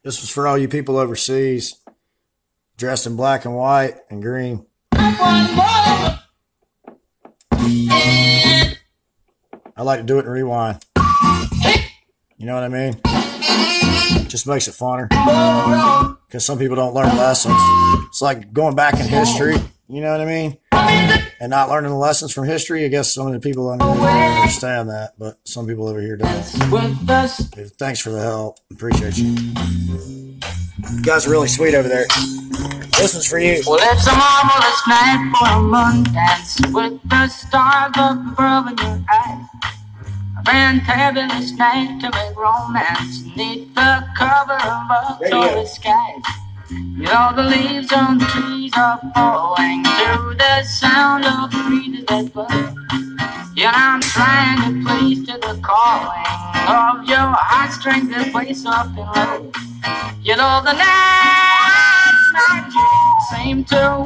This 0.05 0.21
was 0.21 0.29
for 0.29 0.47
all 0.47 0.55
you 0.55 0.67
people 0.67 0.97
overseas, 0.97 1.79
dressed 2.77 3.07
in 3.07 3.15
black 3.15 3.43
and 3.43 3.55
white 3.55 3.95
and 4.11 4.21
green. 4.21 4.63
I 4.93 6.19
like 9.77 10.01
to 10.01 10.05
do 10.05 10.19
it 10.19 10.25
in 10.25 10.31
rewind. 10.31 10.85
You 12.37 12.45
know 12.45 12.53
what 12.53 12.63
I 12.63 12.67
mean? 12.67 13.01
Just 14.27 14.45
makes 14.45 14.67
it 14.67 14.75
funner. 14.75 15.09
Because 16.27 16.45
some 16.45 16.59
people 16.59 16.75
don't 16.75 16.93
learn 16.93 17.17
lessons. 17.17 17.55
It's 18.07 18.21
like 18.21 18.53
going 18.53 18.75
back 18.75 18.99
in 18.99 19.07
history. 19.07 19.55
You 19.89 20.01
know 20.01 20.11
what 20.11 20.21
I 20.21 20.25
mean? 20.25 20.59
And 21.39 21.49
not 21.49 21.69
learning 21.69 21.91
the 21.91 21.97
lessons 21.97 22.31
from 22.31 22.45
history. 22.45 22.85
I 22.85 22.87
guess 22.87 23.13
some 23.13 23.27
of 23.27 23.33
the 23.33 23.39
people 23.39 23.69
don't 23.69 23.81
understand 23.81 24.89
that, 24.89 25.13
but 25.19 25.37
some 25.43 25.67
people 25.67 25.87
over 25.87 26.01
here 26.01 26.17
don't. 26.17 26.27
Thanks 27.77 27.99
for 27.99 28.09
the 28.11 28.21
help. 28.21 28.59
Appreciate 28.71 29.17
you. 29.17 29.35
You 30.93 31.01
guys 31.03 31.27
are 31.27 31.31
really 31.31 31.47
sweet 31.47 31.75
over 31.75 31.87
there. 31.87 32.05
This 32.97 33.13
one's 33.13 33.27
for 33.27 33.39
you. 33.39 33.61
Well, 33.67 33.79
it's 33.81 34.07
a 34.07 34.15
marvelous 34.15 34.87
night 34.87 35.33
for 35.37 35.47
a 35.47 35.61
moon 35.61 36.03
dance 36.13 36.61
with 36.73 37.01
the 37.09 37.27
stars 37.27 37.93
up 37.97 38.17
above 38.33 38.67
in 38.69 38.77
your 38.77 39.03
eyes. 39.11 39.45
A 40.39 40.43
fantabulous 40.43 41.57
night 41.57 41.99
to 42.01 42.09
make 42.11 42.37
romance 42.37 43.23
neath 43.35 43.73
the 43.75 44.05
cover 44.17 44.53
of 44.53 44.89
a 44.89 45.19
October 45.21 45.65
skies. 45.65 46.23
You 46.71 47.05
know 47.05 47.31
the 47.35 47.43
leaves 47.43 47.91
on 47.93 48.17
the 48.17 48.25
trees 48.25 48.71
are 48.75 48.99
falling 49.13 49.83
to 49.83 50.35
the 50.37 50.63
sound 50.63 51.23
of 51.23 51.51
the 51.51 51.63
breezes 51.67 52.05
that 52.05 52.33
blow. 52.33 52.47
Yet 53.55 53.73
I'm 53.75 54.01
trying 54.01 54.83
to 54.83 54.89
please 54.89 55.27
to 55.27 55.33
the 55.33 55.59
calling 55.61 56.25
of 56.65 57.07
your 57.07 57.29
heartstrings 57.37 58.09
that 58.09 58.31
place 58.31 58.65
up 58.65 58.87
and 58.87 58.97
low. 58.97 59.51
You 60.23 60.35
know 60.37 60.61
the 60.65 60.73
night's 60.73 62.25
magic 62.33 62.81
seem 63.29 63.63
to 63.65 64.01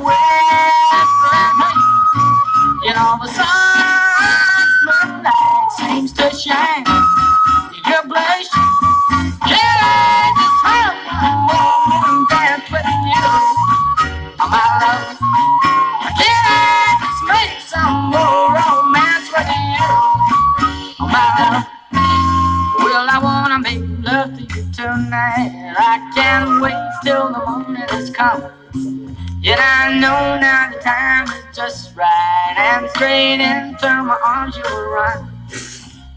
and 33.37 33.77
straight 33.77 33.91
into 33.91 34.03
my 34.03 34.17
arms 34.25 34.55
you 34.57 34.63
will 34.63 34.89
run. 34.89 35.29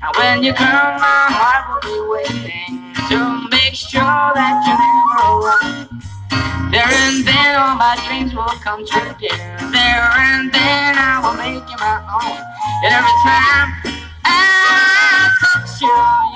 And 0.02 0.16
when 0.16 0.42
you 0.42 0.52
come, 0.52 0.68
my 0.68 1.26
heart 1.28 1.68
will 1.68 1.82
be 1.84 2.00
waiting 2.10 2.94
to 3.08 3.48
make 3.50 3.74
sure 3.74 4.00
that 4.34 4.64
you 4.64 4.74
never 4.74 5.36
run. 5.44 6.70
There 6.70 6.88
and 6.88 7.24
then 7.24 7.56
all 7.56 7.76
my 7.76 8.00
dreams 8.08 8.34
will 8.34 8.44
come 8.64 8.86
true, 8.86 9.14
dear. 9.20 9.36
There 9.70 10.08
and 10.16 10.52
then 10.52 10.96
I 10.96 11.20
will 11.22 11.36
make 11.36 11.68
you 11.68 11.76
my 11.76 12.00
own. 12.16 12.38
And 12.84 12.94
every 12.94 13.16
time 13.24 13.82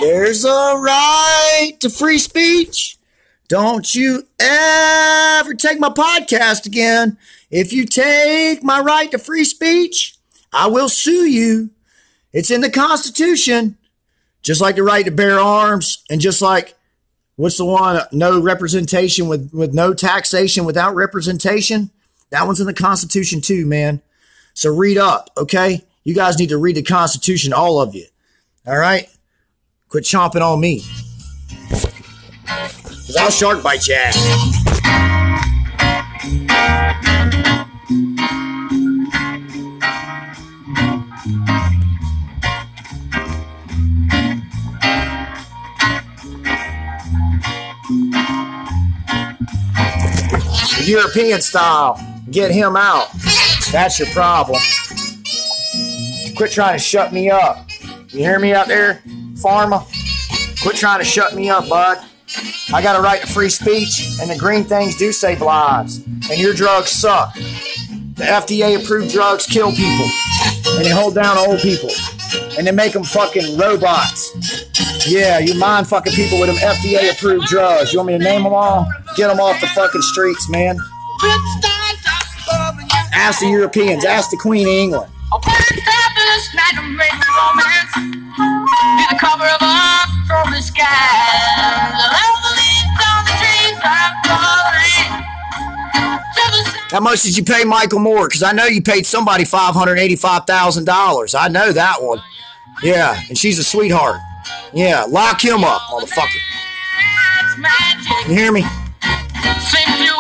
There's 0.01 0.45
a 0.45 0.49
right 0.49 1.73
to 1.81 1.89
free 1.89 2.19
speech. 2.19 2.99
Don't 3.49 3.95
you 3.95 4.25
ever 4.39 5.55
take 5.55 5.81
my 5.81 5.89
podcast 5.89 6.67
again. 6.67 7.17
If 7.51 7.73
you 7.73 7.87
take 7.87 8.63
my 8.63 8.81
right 8.81 9.11
to 9.13 9.19
free 9.19 9.45
speech, 9.45 10.16
I 10.53 10.69
will 10.69 10.89
sue 10.89 11.27
you. 11.27 11.71
It's 12.33 12.51
in 12.51 12.61
the 12.61 12.71
Constitution, 12.71 13.79
just 14.43 14.61
like 14.61 14.77
the 14.77 14.83
right 14.83 15.05
to 15.05 15.11
bear 15.11 15.39
arms, 15.39 16.05
and 16.11 16.21
just 16.21 16.43
like 16.43 16.75
what's 17.37 17.59
the 17.59 17.65
one? 17.65 18.01
No 18.13 18.41
representation 18.41 19.29
with 19.29 19.51
with 19.53 19.73
no 19.73 19.95
taxation 19.95 20.65
without 20.65 20.95
representation. 20.95 21.91
That 22.31 22.47
one's 22.47 22.61
in 22.61 22.67
the 22.67 22.75
Constitution 22.75 23.41
too, 23.41 23.67
man. 23.67 24.03
So 24.55 24.75
read 24.75 24.99
up, 24.99 25.31
okay? 25.37 25.85
You 26.03 26.15
guys 26.15 26.39
need 26.39 26.49
to 26.49 26.59
read 26.59 26.77
the 26.77 26.83
Constitution, 26.83 27.53
all 27.53 27.81
of 27.81 27.95
you. 27.95 28.07
All 28.67 28.79
right? 28.79 29.09
Quit 29.89 30.05
chomping 30.05 30.41
on 30.41 30.61
me. 30.61 30.83
Cause 32.47 33.17
I'll 33.17 33.31
shark 33.31 33.63
bite 33.63 33.89
ass. 33.91 34.76
European 50.87 51.41
style. 51.41 52.01
Get 52.31 52.51
him 52.51 52.77
out. 52.77 53.09
That's 53.73 53.99
your 53.99 54.09
problem. 54.09 54.61
Quit 56.37 56.53
trying 56.53 56.75
to 56.75 56.83
shut 56.83 57.13
me 57.13 57.31
up. 57.31 57.69
You 58.11 58.21
hear 58.21 58.39
me 58.39 58.53
out 58.53 58.69
there, 58.69 59.03
Pharma? 59.35 59.85
Quit 60.63 60.77
trying 60.77 60.99
to 61.01 61.05
shut 61.05 61.35
me 61.35 61.51
up, 61.51 61.69
bud. 61.69 61.99
I 62.73 62.83
got 62.83 62.99
a 62.99 63.01
right 63.01 63.21
to 63.21 63.27
free 63.27 63.49
speech, 63.49 64.19
and 64.21 64.31
the 64.31 64.37
green 64.37 64.65
things 64.65 64.97
do 64.97 65.13
save 65.13 65.41
lives. 65.41 65.99
And 65.99 66.39
your 66.39 66.55
drugs 66.55 66.91
suck. 66.91 67.35
The 67.35 68.25
FDA 68.25 68.83
approved 68.83 69.13
drugs 69.13 69.47
kill 69.47 69.71
people, 69.71 70.09
and 70.77 70.85
they 70.85 70.91
hold 70.91 71.15
down 71.15 71.37
old 71.37 71.61
people, 71.61 71.91
and 72.57 72.67
they 72.67 72.73
make 72.73 72.93
them 72.93 73.05
fucking 73.05 73.59
robots. 73.59 74.33
Yeah, 75.07 75.39
you 75.39 75.55
mind 75.59 75.87
fucking 75.87 76.15
people 76.15 76.41
with 76.41 76.49
them 76.49 76.57
FDA 76.57 77.13
approved 77.13 77.47
drugs. 77.47 77.93
You 77.93 77.99
want 77.99 78.09
me 78.09 78.19
to 78.19 78.25
name 78.25 78.43
them 78.43 78.53
all? 78.53 78.87
Get 79.17 79.29
them 79.29 79.41
off 79.41 79.59
the 79.61 79.67
fucking 79.69 80.03
streets, 80.03 80.49
man. 80.51 80.79
Ask 83.15 83.41
the 83.41 83.49
Europeans, 83.49 84.05
ask 84.05 84.31
the 84.31 84.37
Queen 84.37 84.67
of 84.67 84.73
England. 84.73 85.13
How 96.91 97.01
much 97.01 97.23
did 97.23 97.37
you 97.37 97.43
pay 97.43 97.65
Michael 97.65 97.99
Moore? 97.99 98.29
Because 98.29 98.43
I 98.43 98.53
know 98.53 98.67
you 98.67 98.83
paid 98.83 99.07
somebody 99.07 99.45
five 99.45 99.75
hundred 99.75 99.99
eighty-five 99.99 100.47
thousand 100.47 100.85
dollars. 100.85 101.35
I 101.35 101.49
know 101.49 101.73
that 101.73 102.03
one. 102.03 102.21
Yeah, 102.83 103.19
and 103.29 103.39
she's 103.39 103.59
a 103.59 103.65
sweetheart. 103.65 104.21
Yeah, 104.75 105.05
lock 105.05 105.43
him 105.43 105.65
up, 105.65 105.81
motherfucker. 105.91 106.39
You 108.29 108.35
hear 108.35 108.53
me? 108.53 108.65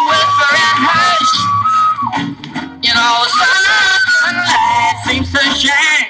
Whisper 0.06 0.50
and 0.52 0.78
hush. 0.86 1.32
You 2.82 2.92
know, 2.94 3.24
sunlight 4.22 4.96
seems 5.06 5.32
to 5.32 5.40
shine 5.54 6.06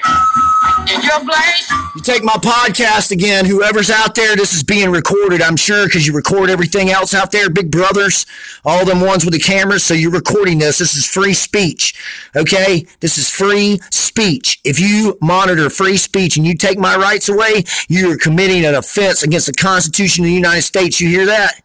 in 0.93 1.01
your 1.01 1.19
place. 1.19 1.71
You 1.95 2.01
take 2.01 2.23
my 2.23 2.33
podcast 2.33 3.11
again. 3.11 3.45
Whoever's 3.45 3.89
out 3.89 4.13
there, 4.15 4.35
this 4.35 4.53
is 4.53 4.63
being 4.63 4.91
recorded, 4.91 5.41
I'm 5.41 5.55
sure, 5.55 5.85
because 5.85 6.05
you 6.05 6.13
record 6.13 6.49
everything 6.49 6.89
else 6.89 7.13
out 7.13 7.31
there, 7.31 7.49
big 7.49 7.71
brothers, 7.71 8.25
all 8.63 8.85
them 8.85 9.01
ones 9.01 9.25
with 9.25 9.33
the 9.33 9.39
cameras. 9.39 9.83
So 9.83 9.93
you're 9.93 10.11
recording 10.11 10.59
this. 10.59 10.77
This 10.77 10.95
is 10.95 11.05
free 11.05 11.33
speech. 11.33 11.95
Okay? 12.35 12.85
This 12.99 13.17
is 13.17 13.29
free 13.29 13.79
speech. 13.89 14.59
If 14.63 14.79
you 14.79 15.17
monitor 15.21 15.69
free 15.69 15.97
speech 15.97 16.37
and 16.37 16.45
you 16.45 16.55
take 16.55 16.77
my 16.77 16.95
rights 16.95 17.29
away, 17.29 17.63
you 17.87 18.11
are 18.11 18.17
committing 18.17 18.63
an 18.65 18.75
offense 18.75 19.23
against 19.23 19.47
the 19.47 19.53
Constitution 19.53 20.23
of 20.23 20.27
the 20.27 20.33
United 20.33 20.61
States. 20.63 21.01
You 21.01 21.09
hear 21.09 21.25
that? 21.25 21.61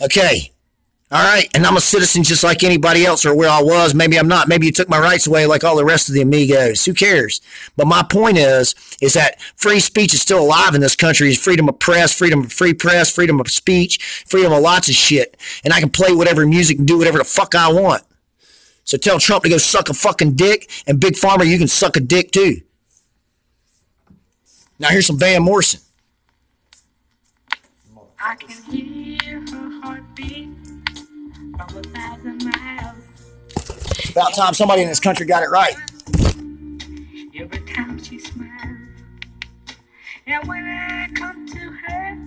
Okay. 0.00 0.52
All 1.10 1.24
right. 1.24 1.48
And 1.54 1.64
I'm 1.64 1.76
a 1.76 1.80
citizen 1.80 2.22
just 2.22 2.44
like 2.44 2.62
anybody 2.62 3.06
else 3.06 3.24
or 3.24 3.34
where 3.34 3.48
I 3.48 3.62
was. 3.62 3.94
Maybe 3.94 4.18
I'm 4.18 4.28
not. 4.28 4.46
Maybe 4.46 4.66
you 4.66 4.72
took 4.72 4.90
my 4.90 4.98
rights 5.00 5.26
away 5.26 5.46
like 5.46 5.64
all 5.64 5.76
the 5.76 5.84
rest 5.84 6.08
of 6.08 6.14
the 6.14 6.20
amigos. 6.20 6.84
Who 6.84 6.92
cares? 6.92 7.40
But 7.76 7.86
my 7.86 8.02
point 8.02 8.36
is, 8.36 8.74
is 9.00 9.14
that 9.14 9.40
free 9.56 9.80
speech 9.80 10.12
is 10.12 10.20
still 10.20 10.40
alive 10.40 10.74
in 10.74 10.82
this 10.82 10.94
country. 10.94 11.30
It's 11.30 11.42
freedom 11.42 11.68
of 11.68 11.78
press, 11.78 12.12
freedom 12.12 12.40
of 12.40 12.52
free 12.52 12.74
press, 12.74 13.10
freedom 13.10 13.40
of 13.40 13.50
speech, 13.50 14.24
freedom 14.26 14.52
of 14.52 14.60
lots 14.60 14.88
of 14.90 14.94
shit. 14.94 15.36
And 15.64 15.72
I 15.72 15.80
can 15.80 15.88
play 15.88 16.12
whatever 16.12 16.46
music 16.46 16.78
and 16.78 16.86
do 16.86 16.98
whatever 16.98 17.18
the 17.18 17.24
fuck 17.24 17.54
I 17.54 17.72
want. 17.72 18.02
So 18.84 18.98
tell 18.98 19.18
Trump 19.18 19.44
to 19.44 19.50
go 19.50 19.58
suck 19.58 19.88
a 19.88 19.94
fucking 19.94 20.34
dick 20.34 20.70
and 20.86 21.00
Big 21.00 21.14
Pharma, 21.14 21.46
you 21.46 21.58
can 21.58 21.68
suck 21.68 21.96
a 21.96 22.00
dick 22.00 22.30
too. 22.30 22.60
Now 24.78 24.88
here's 24.88 25.06
some 25.06 25.18
Van 25.18 25.42
Morrison. 25.42 25.80
I 28.20 28.34
can 28.34 28.62
hear 28.72 29.40
heartbeat 30.18 30.48
from 31.56 31.78
a 31.78 31.82
thousand 31.82 32.44
miles. 32.44 34.10
About 34.10 34.34
time 34.34 34.54
somebody 34.54 34.82
in 34.82 34.88
this 34.88 35.00
country 35.00 35.26
got 35.26 35.42
it 35.42 35.50
right. 35.50 35.76
Every 37.38 37.60
time 37.60 38.02
she 38.02 38.18
smiles. 38.18 38.78
And 40.26 40.48
when 40.48 40.64
I 40.64 41.08
come 41.14 41.46
to 41.46 41.58
her, 41.58 42.18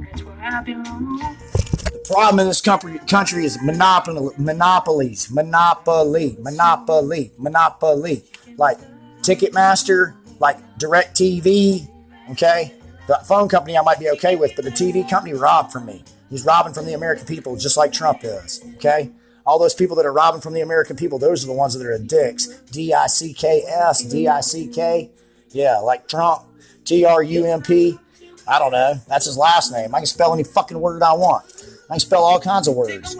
that's 0.00 0.22
where 0.22 0.40
I 0.40 0.62
belong. 0.62 1.18
The 1.18 2.04
problem 2.12 2.40
in 2.40 2.46
this 2.48 2.60
country, 2.60 2.98
country 3.06 3.44
is 3.44 3.58
monopoly, 3.62 4.34
monopolies, 4.38 5.30
monopoly, 5.30 6.36
monopoly, 6.40 7.32
monopoly. 7.38 8.24
Like 8.56 8.78
Ticketmaster, 9.22 10.16
like 10.40 10.58
Direct 10.78 11.16
TV, 11.16 11.88
okay? 12.30 12.74
The 13.06 13.20
phone 13.26 13.48
company 13.48 13.78
I 13.78 13.82
might 13.82 13.98
be 13.98 14.10
okay 14.10 14.36
with, 14.36 14.52
but 14.56 14.64
the 14.64 14.70
TV 14.70 15.08
company 15.08 15.34
robbed 15.34 15.72
from 15.72 15.86
me. 15.86 16.02
He's 16.30 16.44
robbing 16.44 16.74
from 16.74 16.86
the 16.86 16.94
American 16.94 17.26
people 17.26 17.56
just 17.56 17.76
like 17.76 17.92
Trump 17.92 18.20
is, 18.22 18.64
okay? 18.76 19.10
All 19.46 19.58
those 19.58 19.74
people 19.74 19.96
that 19.96 20.04
are 20.04 20.12
robbing 20.12 20.42
from 20.42 20.52
the 20.52 20.60
American 20.60 20.94
people, 20.94 21.18
those 21.18 21.42
are 21.42 21.46
the 21.46 21.54
ones 21.54 21.72
that 21.72 21.86
are 21.86 21.98
dicks. 21.98 22.46
D 22.70 22.92
I 22.92 23.06
C 23.06 23.32
K 23.32 23.62
S, 23.66 24.02
D 24.02 24.28
I 24.28 24.40
C 24.42 24.68
K. 24.68 25.10
Yeah, 25.50 25.78
like 25.78 26.06
Trump, 26.06 26.42
T 26.84 27.04
R 27.06 27.22
U 27.22 27.46
M 27.46 27.62
P. 27.62 27.98
I 28.46 28.58
don't 28.58 28.72
know. 28.72 29.00
That's 29.08 29.24
his 29.24 29.38
last 29.38 29.72
name. 29.72 29.94
I 29.94 30.00
can 30.00 30.06
spell 30.06 30.34
any 30.34 30.44
fucking 30.44 30.78
word 30.78 31.02
I 31.02 31.14
want. 31.14 31.46
I 31.88 31.94
can 31.94 32.00
spell 32.00 32.24
all 32.24 32.38
kinds 32.40 32.68
of 32.68 32.74
words. 32.74 33.16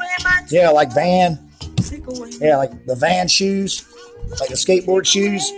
Yeah, 0.51 0.69
like 0.71 0.93
van. 0.93 1.39
Yeah, 2.41 2.57
like 2.59 2.85
the 2.85 2.95
van 2.95 3.29
shoes, 3.29 3.87
like 4.41 4.51
the 4.51 4.55
skateboard 4.55 5.07
shoes. 5.07 5.51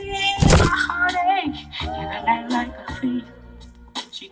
She 4.12 4.28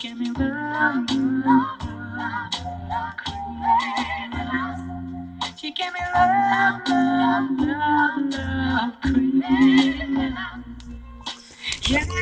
She 5.61 5.73
gave 5.73 5.93
me 5.93 5.99
love, 6.15 6.81
love, 6.89 7.51
love, 7.59 8.33
love, 8.33 8.95
crazy. 9.03 9.95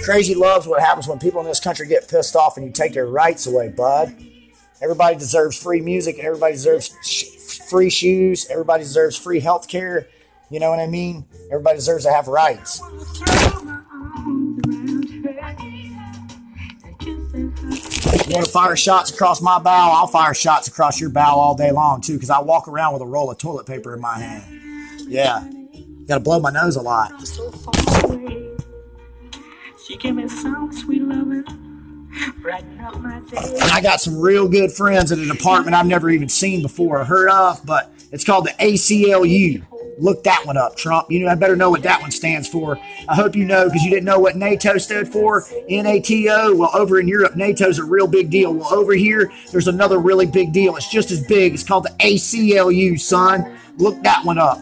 Crazy 0.04 0.34
love's 0.34 0.66
what 0.66 0.80
happens 0.80 1.06
when 1.06 1.18
people 1.18 1.40
in 1.42 1.46
this 1.46 1.60
country 1.60 1.86
get 1.86 2.08
pissed 2.08 2.34
off 2.34 2.56
and 2.56 2.64
you 2.64 2.72
take 2.72 2.94
their 2.94 3.06
rights 3.06 3.46
away, 3.46 3.68
bud. 3.68 4.16
Everybody 4.80 5.16
deserves 5.16 5.60
free 5.60 5.82
music 5.82 6.18
everybody 6.18 6.54
deserves 6.54 6.94
sh- 7.02 7.60
free 7.68 7.90
shoes. 7.90 8.46
Everybody 8.48 8.84
deserves 8.84 9.18
free 9.18 9.40
health 9.40 9.68
care. 9.68 10.08
You 10.50 10.58
know 10.58 10.70
what 10.70 10.80
I 10.80 10.86
mean? 10.86 11.26
Everybody 11.50 11.76
deserves 11.76 12.04
to 12.04 12.12
have 12.12 12.28
rights. 12.28 12.80
Want 18.36 18.46
to 18.46 18.52
fire 18.52 18.76
shots 18.76 19.10
across 19.10 19.40
my 19.40 19.58
bow? 19.58 19.92
I'll 19.92 20.06
fire 20.06 20.34
shots 20.34 20.68
across 20.68 21.00
your 21.00 21.10
bow 21.10 21.36
all 21.36 21.54
day 21.54 21.72
long, 21.72 22.00
too, 22.00 22.14
because 22.14 22.30
I 22.30 22.40
walk 22.40 22.68
around 22.68 22.92
with 22.92 23.02
a 23.02 23.06
roll 23.06 23.30
of 23.30 23.38
toilet 23.38 23.66
paper 23.66 23.94
in 23.94 24.00
my 24.00 24.18
hand. 24.18 25.08
Yeah. 25.08 25.48
Got 26.06 26.14
to 26.14 26.20
blow 26.20 26.38
my 26.38 26.50
nose 26.50 26.76
a 26.76 26.82
lot. 26.82 27.20
So 27.26 27.50
far 27.50 28.12
away. 28.12 28.54
She 29.86 29.96
gave 29.96 30.14
me 30.16 30.28
some 30.28 30.72
sweet 30.72 31.02
loving, 31.02 31.44
brighten 32.42 32.78
up 32.80 32.98
my 33.00 33.20
day. 33.20 33.38
And 33.38 33.70
I 33.70 33.80
got 33.80 34.00
some 34.00 34.20
real 34.20 34.48
good 34.48 34.72
friends 34.72 35.12
at 35.12 35.18
a 35.18 35.26
department 35.26 35.74
I've 35.74 35.86
never 35.86 36.10
even 36.10 36.28
seen 36.28 36.60
before 36.62 37.00
or 37.00 37.04
heard 37.04 37.30
of, 37.30 37.64
but 37.64 37.92
it's 38.12 38.24
called 38.24 38.46
the 38.46 38.50
ACLU. 38.50 39.64
Look 39.98 40.24
that 40.24 40.44
one 40.44 40.56
up, 40.56 40.76
Trump. 40.76 41.10
You 41.10 41.20
know, 41.20 41.28
I 41.28 41.34
better 41.34 41.56
know 41.56 41.70
what 41.70 41.82
that 41.82 42.02
one 42.02 42.10
stands 42.10 42.46
for. 42.46 42.78
I 43.08 43.14
hope 43.14 43.34
you 43.34 43.44
know 43.44 43.64
because 43.64 43.82
you 43.82 43.90
didn't 43.90 44.04
know 44.04 44.18
what 44.18 44.36
NATO 44.36 44.76
stood 44.78 45.08
for. 45.08 45.44
NATO. 45.68 46.54
Well, 46.54 46.70
over 46.74 47.00
in 47.00 47.08
Europe, 47.08 47.34
NATO's 47.34 47.78
a 47.78 47.84
real 47.84 48.06
big 48.06 48.30
deal. 48.30 48.52
Well, 48.52 48.74
over 48.74 48.92
here, 48.92 49.32
there's 49.52 49.68
another 49.68 49.98
really 49.98 50.26
big 50.26 50.52
deal. 50.52 50.76
It's 50.76 50.88
just 50.88 51.10
as 51.10 51.22
big. 51.26 51.54
It's 51.54 51.62
called 51.62 51.84
the 51.84 51.94
ACLU, 52.00 53.00
son. 53.00 53.58
Look 53.78 54.02
that 54.02 54.24
one 54.24 54.38
up. 54.38 54.58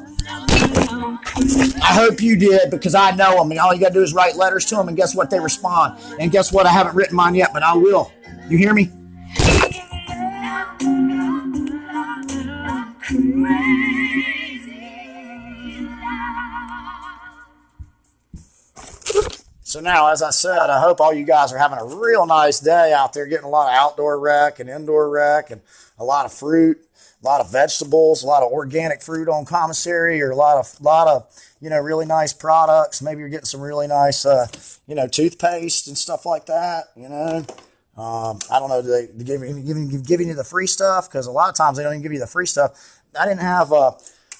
I 1.36 1.92
hope 1.92 2.20
you 2.20 2.36
did 2.36 2.70
because 2.70 2.94
I 2.94 3.10
know 3.10 3.38
them, 3.38 3.50
and 3.50 3.58
all 3.58 3.74
you 3.74 3.80
got 3.80 3.88
to 3.88 3.94
do 3.94 4.02
is 4.02 4.14
write 4.14 4.36
letters 4.36 4.64
to 4.66 4.76
them, 4.76 4.88
and 4.88 4.96
guess 4.96 5.14
what? 5.14 5.30
They 5.30 5.40
respond. 5.40 5.98
And 6.20 6.30
guess 6.30 6.52
what? 6.52 6.64
I 6.66 6.70
haven't 6.70 6.94
written 6.94 7.16
mine 7.16 7.34
yet, 7.34 7.52
but 7.52 7.62
I 7.62 7.74
will. 7.74 8.12
You 8.48 8.56
hear 8.56 8.72
me? 8.72 8.90
So 19.74 19.80
now, 19.80 20.06
as 20.06 20.22
I 20.22 20.30
said, 20.30 20.70
I 20.70 20.80
hope 20.80 21.00
all 21.00 21.12
you 21.12 21.24
guys 21.24 21.52
are 21.52 21.58
having 21.58 21.80
a 21.80 21.84
real 21.84 22.26
nice 22.26 22.60
day 22.60 22.92
out 22.92 23.12
there, 23.12 23.26
getting 23.26 23.46
a 23.46 23.48
lot 23.48 23.66
of 23.66 23.74
outdoor 23.74 24.20
rec 24.20 24.60
and 24.60 24.70
indoor 24.70 25.10
rec, 25.10 25.50
and 25.50 25.60
a 25.98 26.04
lot 26.04 26.24
of 26.24 26.32
fruit, 26.32 26.78
a 27.20 27.26
lot 27.26 27.40
of 27.40 27.50
vegetables, 27.50 28.22
a 28.22 28.26
lot 28.28 28.44
of 28.44 28.52
organic 28.52 29.02
fruit 29.02 29.28
on 29.28 29.44
commissary, 29.44 30.22
or 30.22 30.30
a 30.30 30.36
lot 30.36 30.58
of 30.58 30.80
lot 30.80 31.08
of 31.08 31.26
you 31.60 31.70
know 31.70 31.80
really 31.80 32.06
nice 32.06 32.32
products. 32.32 33.02
Maybe 33.02 33.18
you're 33.18 33.28
getting 33.28 33.46
some 33.46 33.60
really 33.60 33.88
nice 33.88 34.24
uh, 34.24 34.46
you 34.86 34.94
know 34.94 35.08
toothpaste 35.08 35.88
and 35.88 35.98
stuff 35.98 36.24
like 36.24 36.46
that. 36.46 36.84
You 36.94 37.08
know, 37.08 37.44
um, 37.96 38.38
I 38.52 38.60
don't 38.60 38.68
know. 38.68 38.80
Do 38.80 38.90
they, 38.90 39.24
give, 39.24 39.40
giving 39.66 40.02
giving 40.02 40.28
you 40.28 40.34
the 40.34 40.44
free 40.44 40.68
stuff? 40.68 41.10
Because 41.10 41.26
a 41.26 41.32
lot 41.32 41.48
of 41.48 41.56
times 41.56 41.78
they 41.78 41.82
don't 41.82 41.94
even 41.94 42.02
give 42.02 42.12
you 42.12 42.20
the 42.20 42.28
free 42.28 42.46
stuff. 42.46 43.00
I 43.18 43.26
didn't 43.26 43.40
have, 43.40 43.72
uh, 43.72 43.90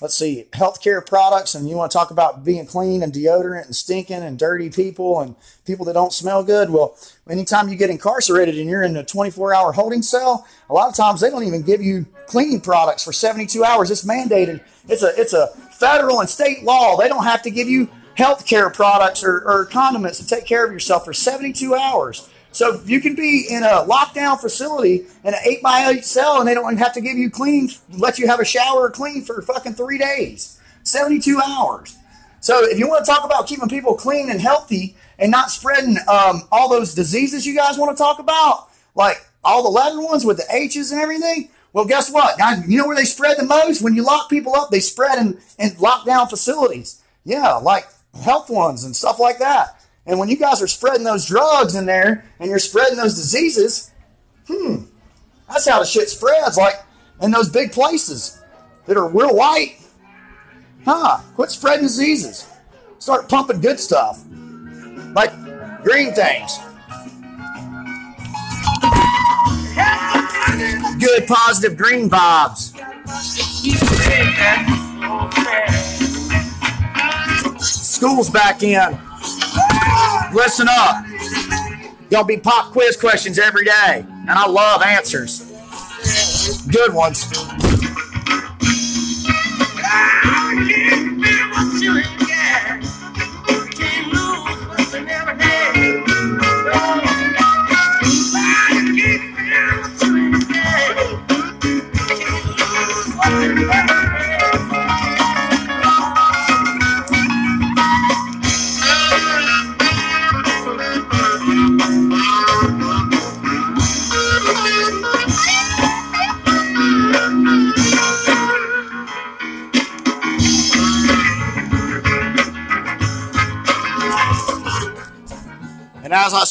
let's 0.04 0.18
see, 0.18 0.44
healthcare 0.52 1.04
products, 1.04 1.54
and 1.54 1.66
you 1.66 1.76
want 1.76 1.90
to 1.90 1.96
talk 1.96 2.10
about 2.10 2.44
being 2.44 2.66
clean 2.66 3.02
and 3.02 3.10
deodorant 3.10 3.64
and 3.64 3.74
stinking 3.74 4.22
and 4.22 4.38
dirty 4.38 4.68
people 4.68 5.18
and 5.22 5.34
people 5.64 5.86
that 5.86 5.94
don't 5.94 6.12
smell 6.12 6.44
good. 6.44 6.68
Well, 6.68 6.94
anytime 7.26 7.70
you 7.70 7.76
get 7.76 7.88
incarcerated 7.88 8.58
and 8.58 8.68
you're 8.68 8.82
in 8.82 8.98
a 8.98 9.02
24 9.02 9.54
hour 9.54 9.72
holding 9.72 10.02
cell, 10.02 10.46
a 10.68 10.74
lot 10.74 10.90
of 10.90 10.94
times 10.94 11.22
they 11.22 11.30
don't 11.30 11.44
even 11.44 11.62
give 11.62 11.80
you 11.80 12.04
cleaning 12.26 12.60
products 12.60 13.02
for 13.02 13.14
72 13.14 13.64
hours. 13.64 13.90
It's 13.90 14.04
mandated. 14.04 14.60
It's 14.90 15.02
a 15.02 15.18
it's 15.18 15.32
a 15.32 15.46
federal 15.72 16.20
and 16.20 16.28
state 16.28 16.64
law. 16.64 16.98
They 16.98 17.08
don't 17.08 17.24
have 17.24 17.40
to 17.40 17.50
give 17.50 17.70
you 17.70 17.88
healthcare 18.18 18.70
products 18.70 19.24
or, 19.24 19.40
or 19.48 19.64
condiments 19.64 20.18
to 20.18 20.26
take 20.26 20.44
care 20.44 20.66
of 20.66 20.70
yourself 20.70 21.06
for 21.06 21.14
72 21.14 21.74
hours. 21.74 22.28
So 22.54 22.80
you 22.86 23.00
can 23.00 23.16
be 23.16 23.46
in 23.50 23.64
a 23.64 23.84
lockdown 23.84 24.40
facility 24.40 25.06
in 25.24 25.34
an 25.34 25.40
eight 25.44 25.60
by 25.60 25.88
eight 25.88 26.04
cell, 26.04 26.38
and 26.38 26.48
they 26.48 26.54
don't 26.54 26.76
have 26.76 26.92
to 26.92 27.00
give 27.00 27.18
you 27.18 27.28
clean, 27.28 27.68
let 27.90 28.16
you 28.18 28.28
have 28.28 28.38
a 28.38 28.44
shower 28.44 28.82
or 28.82 28.90
clean 28.90 29.22
for 29.22 29.42
fucking 29.42 29.74
three 29.74 29.98
days, 29.98 30.60
seventy-two 30.84 31.40
hours. 31.44 31.96
So 32.38 32.62
if 32.62 32.78
you 32.78 32.86
want 32.86 33.04
to 33.04 33.10
talk 33.10 33.24
about 33.24 33.48
keeping 33.48 33.68
people 33.68 33.94
clean 33.94 34.30
and 34.30 34.40
healthy 34.40 34.96
and 35.18 35.32
not 35.32 35.50
spreading 35.50 35.96
um, 36.06 36.42
all 36.52 36.68
those 36.68 36.94
diseases 36.94 37.44
you 37.44 37.56
guys 37.56 37.76
want 37.76 37.96
to 37.96 38.00
talk 38.00 38.20
about, 38.20 38.68
like 38.94 39.26
all 39.42 39.64
the 39.64 39.68
leather 39.68 40.00
ones 40.00 40.24
with 40.24 40.36
the 40.36 40.46
H's 40.48 40.92
and 40.92 41.00
everything, 41.00 41.48
well, 41.72 41.86
guess 41.86 42.08
what? 42.08 42.38
Now, 42.38 42.62
you 42.68 42.78
know 42.78 42.86
where 42.86 42.94
they 42.94 43.04
spread 43.04 43.36
the 43.36 43.44
most? 43.44 43.82
When 43.82 43.96
you 43.96 44.04
lock 44.04 44.30
people 44.30 44.54
up, 44.54 44.70
they 44.70 44.78
spread 44.78 45.18
in, 45.18 45.38
in 45.58 45.70
lockdown 45.70 46.30
facilities. 46.30 47.02
Yeah, 47.24 47.54
like 47.54 47.88
health 48.22 48.48
ones 48.48 48.84
and 48.84 48.94
stuff 48.94 49.18
like 49.18 49.38
that. 49.38 49.73
And 50.06 50.18
when 50.18 50.28
you 50.28 50.36
guys 50.36 50.60
are 50.60 50.66
spreading 50.66 51.04
those 51.04 51.26
drugs 51.26 51.74
in 51.74 51.86
there 51.86 52.24
and 52.38 52.50
you're 52.50 52.58
spreading 52.58 52.96
those 52.96 53.14
diseases, 53.14 53.90
hmm, 54.46 54.84
that's 55.48 55.68
how 55.68 55.78
the 55.78 55.86
shit 55.86 56.08
spreads. 56.08 56.56
Like 56.56 56.74
in 57.22 57.30
those 57.30 57.48
big 57.48 57.72
places 57.72 58.42
that 58.86 58.96
are 58.96 59.08
real 59.08 59.34
white. 59.34 59.78
Huh, 60.84 61.20
quit 61.34 61.50
spreading 61.50 61.84
diseases. 61.84 62.46
Start 62.98 63.28
pumping 63.28 63.60
good 63.60 63.80
stuff. 63.80 64.22
Like 65.14 65.32
green 65.82 66.12
things. 66.12 66.58
Good, 71.00 71.26
positive 71.26 71.76
green 71.76 72.08
vibes. 72.10 72.72
School's 77.60 78.30
back 78.30 78.62
in. 78.62 78.98
Listen 80.34 80.66
up. 80.68 81.04
Gonna 82.10 82.26
be 82.26 82.36
pop 82.36 82.72
quiz 82.72 82.96
questions 82.96 83.38
every 83.38 83.64
day, 83.64 84.04
and 84.08 84.30
I 84.30 84.46
love 84.48 84.82
answers. 84.82 85.50
Good 86.70 86.92
ones. 86.92 87.24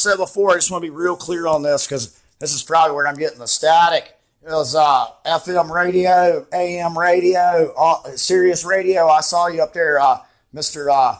Said 0.04 0.16
before, 0.18 0.52
I 0.52 0.54
just 0.56 0.70
want 0.70 0.84
to 0.84 0.90
be 0.90 0.94
real 0.94 1.16
clear 1.16 1.46
on 1.46 1.62
this 1.62 1.86
because 1.86 2.20
this 2.38 2.52
is 2.54 2.62
probably 2.62 2.94
where 2.94 3.08
I'm 3.08 3.16
getting 3.16 3.38
the 3.38 3.48
static. 3.48 4.16
It 4.42 4.50
was 4.50 4.74
uh, 4.74 5.06
FM 5.24 5.70
radio, 5.70 6.46
AM 6.52 6.98
radio, 6.98 7.72
uh, 7.76 8.10
Sirius 8.14 8.64
radio. 8.64 9.08
I 9.08 9.22
saw 9.22 9.46
you 9.46 9.62
up 9.62 9.72
there, 9.72 9.98
uh, 9.98 10.18
Mr. 10.54 10.92
Uh, 10.92 11.18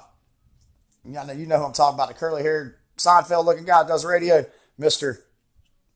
you 1.05 1.13
know, 1.13 1.33
you 1.33 1.47
know 1.47 1.59
who 1.59 1.65
I'm 1.65 1.73
talking 1.73 1.95
about, 1.95 2.09
the 2.09 2.15
curly 2.15 2.43
haired 2.43 2.77
Seinfeld 2.99 3.47
looking 3.47 3.65
guy 3.65 3.87
does 3.87 4.05
radio, 4.05 4.45
Mr. 4.79 5.19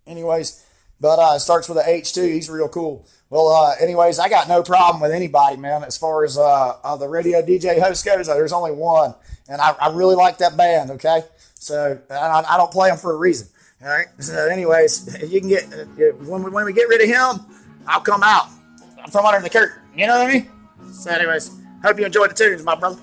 Anyways, 0.07 0.65
but 0.99 1.19
uh, 1.19 1.35
it 1.37 1.41
starts 1.41 1.69
with 1.69 1.77
a 1.77 1.89
H 1.89 2.15
too. 2.15 2.23
He's 2.23 2.49
real 2.49 2.69
cool. 2.69 3.07
Well, 3.29 3.49
uh, 3.49 3.75
anyways, 3.79 4.19
I 4.19 4.31
got 4.31 4.49
no 4.49 4.63
problem 4.63 5.03
with 5.03 5.13
anybody, 5.13 5.59
man. 5.59 5.85
As 5.85 5.99
far 5.99 6.25
as 6.25 6.39
uh, 6.39 6.77
uh, 6.83 6.97
the 6.97 7.09
radio 7.09 7.43
DJ 7.43 7.79
host 7.79 8.07
goes, 8.07 8.27
there's 8.27 8.55
only 8.55 8.73
one, 8.73 9.15
and 9.47 9.61
I, 9.61 9.73
I 9.73 9.93
really 9.93 10.15
like 10.15 10.39
that 10.39 10.57
band. 10.57 10.91
Okay, 10.93 11.21
so 11.69 11.99
I, 12.11 12.45
I 12.49 12.57
don't 12.57 12.71
play 12.73 12.89
them 12.89 12.99
for 12.99 13.13
a 13.13 13.17
reason. 13.17 13.49
All 13.83 13.89
right. 13.89 14.07
So, 14.19 14.49
anyways, 14.49 15.23
you 15.31 15.41
can 15.41 15.49
get 15.49 15.65
uh, 15.73 15.85
when 16.25 16.43
we, 16.43 16.51
when 16.51 16.65
we 16.65 16.73
get 16.73 16.89
rid 16.89 17.01
of 17.01 17.09
him, 17.09 17.47
I'll 17.87 18.01
come 18.01 18.23
out 18.25 18.49
I'm 19.03 19.11
from 19.11 19.25
under 19.25 19.41
the 19.41 19.51
curtain. 19.51 19.81
You 19.97 20.07
know 20.07 20.19
what 20.19 20.29
I 20.29 20.33
mean? 20.33 20.51
So, 20.93 21.11
anyways, 21.11 21.51
hope 21.83 21.99
you 21.99 22.05
enjoyed 22.05 22.31
the 22.31 22.35
tunes, 22.35 22.63
my 22.63 22.75
brother. 22.75 23.01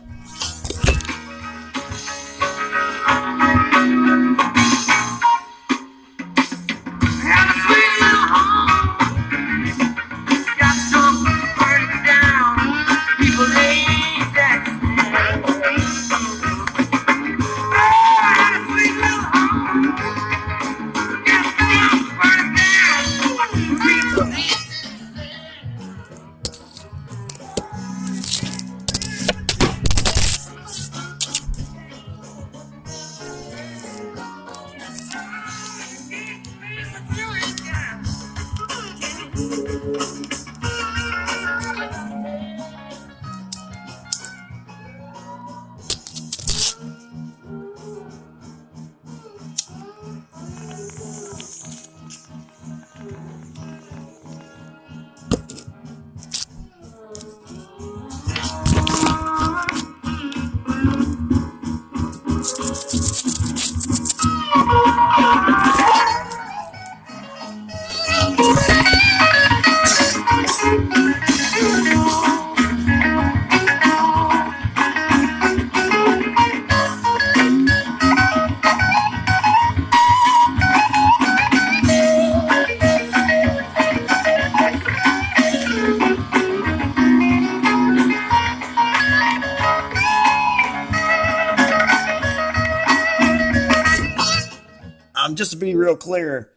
Be 95.55 95.75
real 95.75 95.95
clear, 95.95 96.51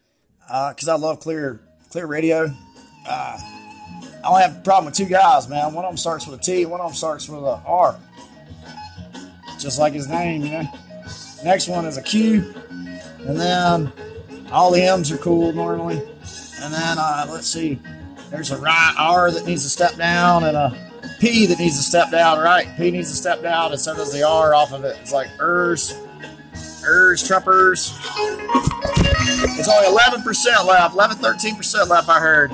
because 0.46 0.88
I 0.88 0.96
love 0.96 1.20
clear 1.20 1.60
clear 1.90 2.06
radio. 2.06 2.54
Uh, 3.06 3.38
I 4.22 4.28
only 4.28 4.42
have 4.42 4.56
a 4.58 4.60
problem 4.60 4.86
with 4.86 4.94
two 4.94 5.06
guys, 5.06 5.48
man. 5.48 5.72
One 5.72 5.84
of 5.84 5.90
them 5.90 5.96
starts 5.96 6.26
with 6.26 6.40
a 6.40 6.42
T, 6.42 6.66
one 6.66 6.80
of 6.80 6.88
them 6.88 6.96
starts 6.96 7.28
with 7.28 7.42
a 7.42 7.62
R. 7.66 7.98
Just 9.58 9.78
like 9.78 9.92
his 9.92 10.08
name, 10.08 10.42
you 10.42 10.50
know. 10.50 10.68
Next 11.44 11.68
one 11.68 11.84
is 11.84 11.96
a 11.96 12.02
Q, 12.02 12.54
and 13.20 13.38
then 13.38 13.92
all 14.52 14.70
the 14.70 14.82
M's 14.82 15.10
are 15.12 15.18
cool 15.18 15.52
normally. 15.52 15.98
And 16.60 16.74
then 16.74 16.98
uh, 16.98 17.26
let's 17.30 17.46
see, 17.46 17.78
there's 18.30 18.50
a 18.50 18.58
right 18.58 18.94
R 18.98 19.30
that 19.30 19.46
needs 19.46 19.62
to 19.62 19.68
step 19.68 19.96
down, 19.96 20.44
and 20.44 20.56
a 20.56 20.90
P 21.20 21.46
that 21.46 21.58
needs 21.58 21.76
to 21.76 21.82
step 21.82 22.10
down. 22.10 22.38
Right, 22.38 22.68
P 22.76 22.90
needs 22.90 23.10
to 23.10 23.16
step 23.16 23.40
down, 23.42 23.72
and 23.72 23.80
so 23.80 23.94
does 23.94 24.12
the 24.12 24.22
R 24.24 24.54
off 24.54 24.72
of 24.72 24.84
it. 24.84 24.96
It's 25.00 25.12
like 25.12 25.28
ers, 25.40 25.94
ers, 26.84 27.22
truppers. 27.22 27.98
It's 29.58 29.68
only 29.68 29.88
11% 29.88 30.66
left, 30.66 30.94
11, 30.94 31.18
13% 31.18 31.88
left. 31.88 32.08
I 32.08 32.20
heard. 32.20 32.50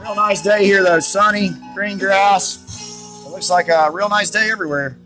Real 0.00 0.14
nice 0.14 0.40
day 0.40 0.64
here 0.64 0.82
though, 0.82 1.00
sunny, 1.00 1.50
green 1.74 1.98
grass. 1.98 3.24
It 3.26 3.30
looks 3.30 3.50
like 3.50 3.68
a 3.68 3.90
real 3.92 4.08
nice 4.08 4.30
day 4.30 4.50
everywhere. 4.50 4.96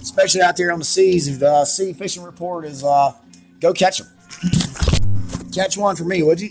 Especially 0.00 0.40
out 0.40 0.56
there 0.56 0.72
on 0.72 0.78
the 0.78 0.84
seas. 0.84 1.38
The 1.38 1.64
sea 1.64 1.92
fishing 1.92 2.22
report 2.22 2.64
is 2.64 2.82
uh, 2.82 3.12
go 3.60 3.72
catch 3.72 3.98
them. 3.98 4.08
Catch 5.52 5.76
one 5.76 5.96
for 5.96 6.04
me, 6.04 6.22
would 6.22 6.40
you? 6.40 6.48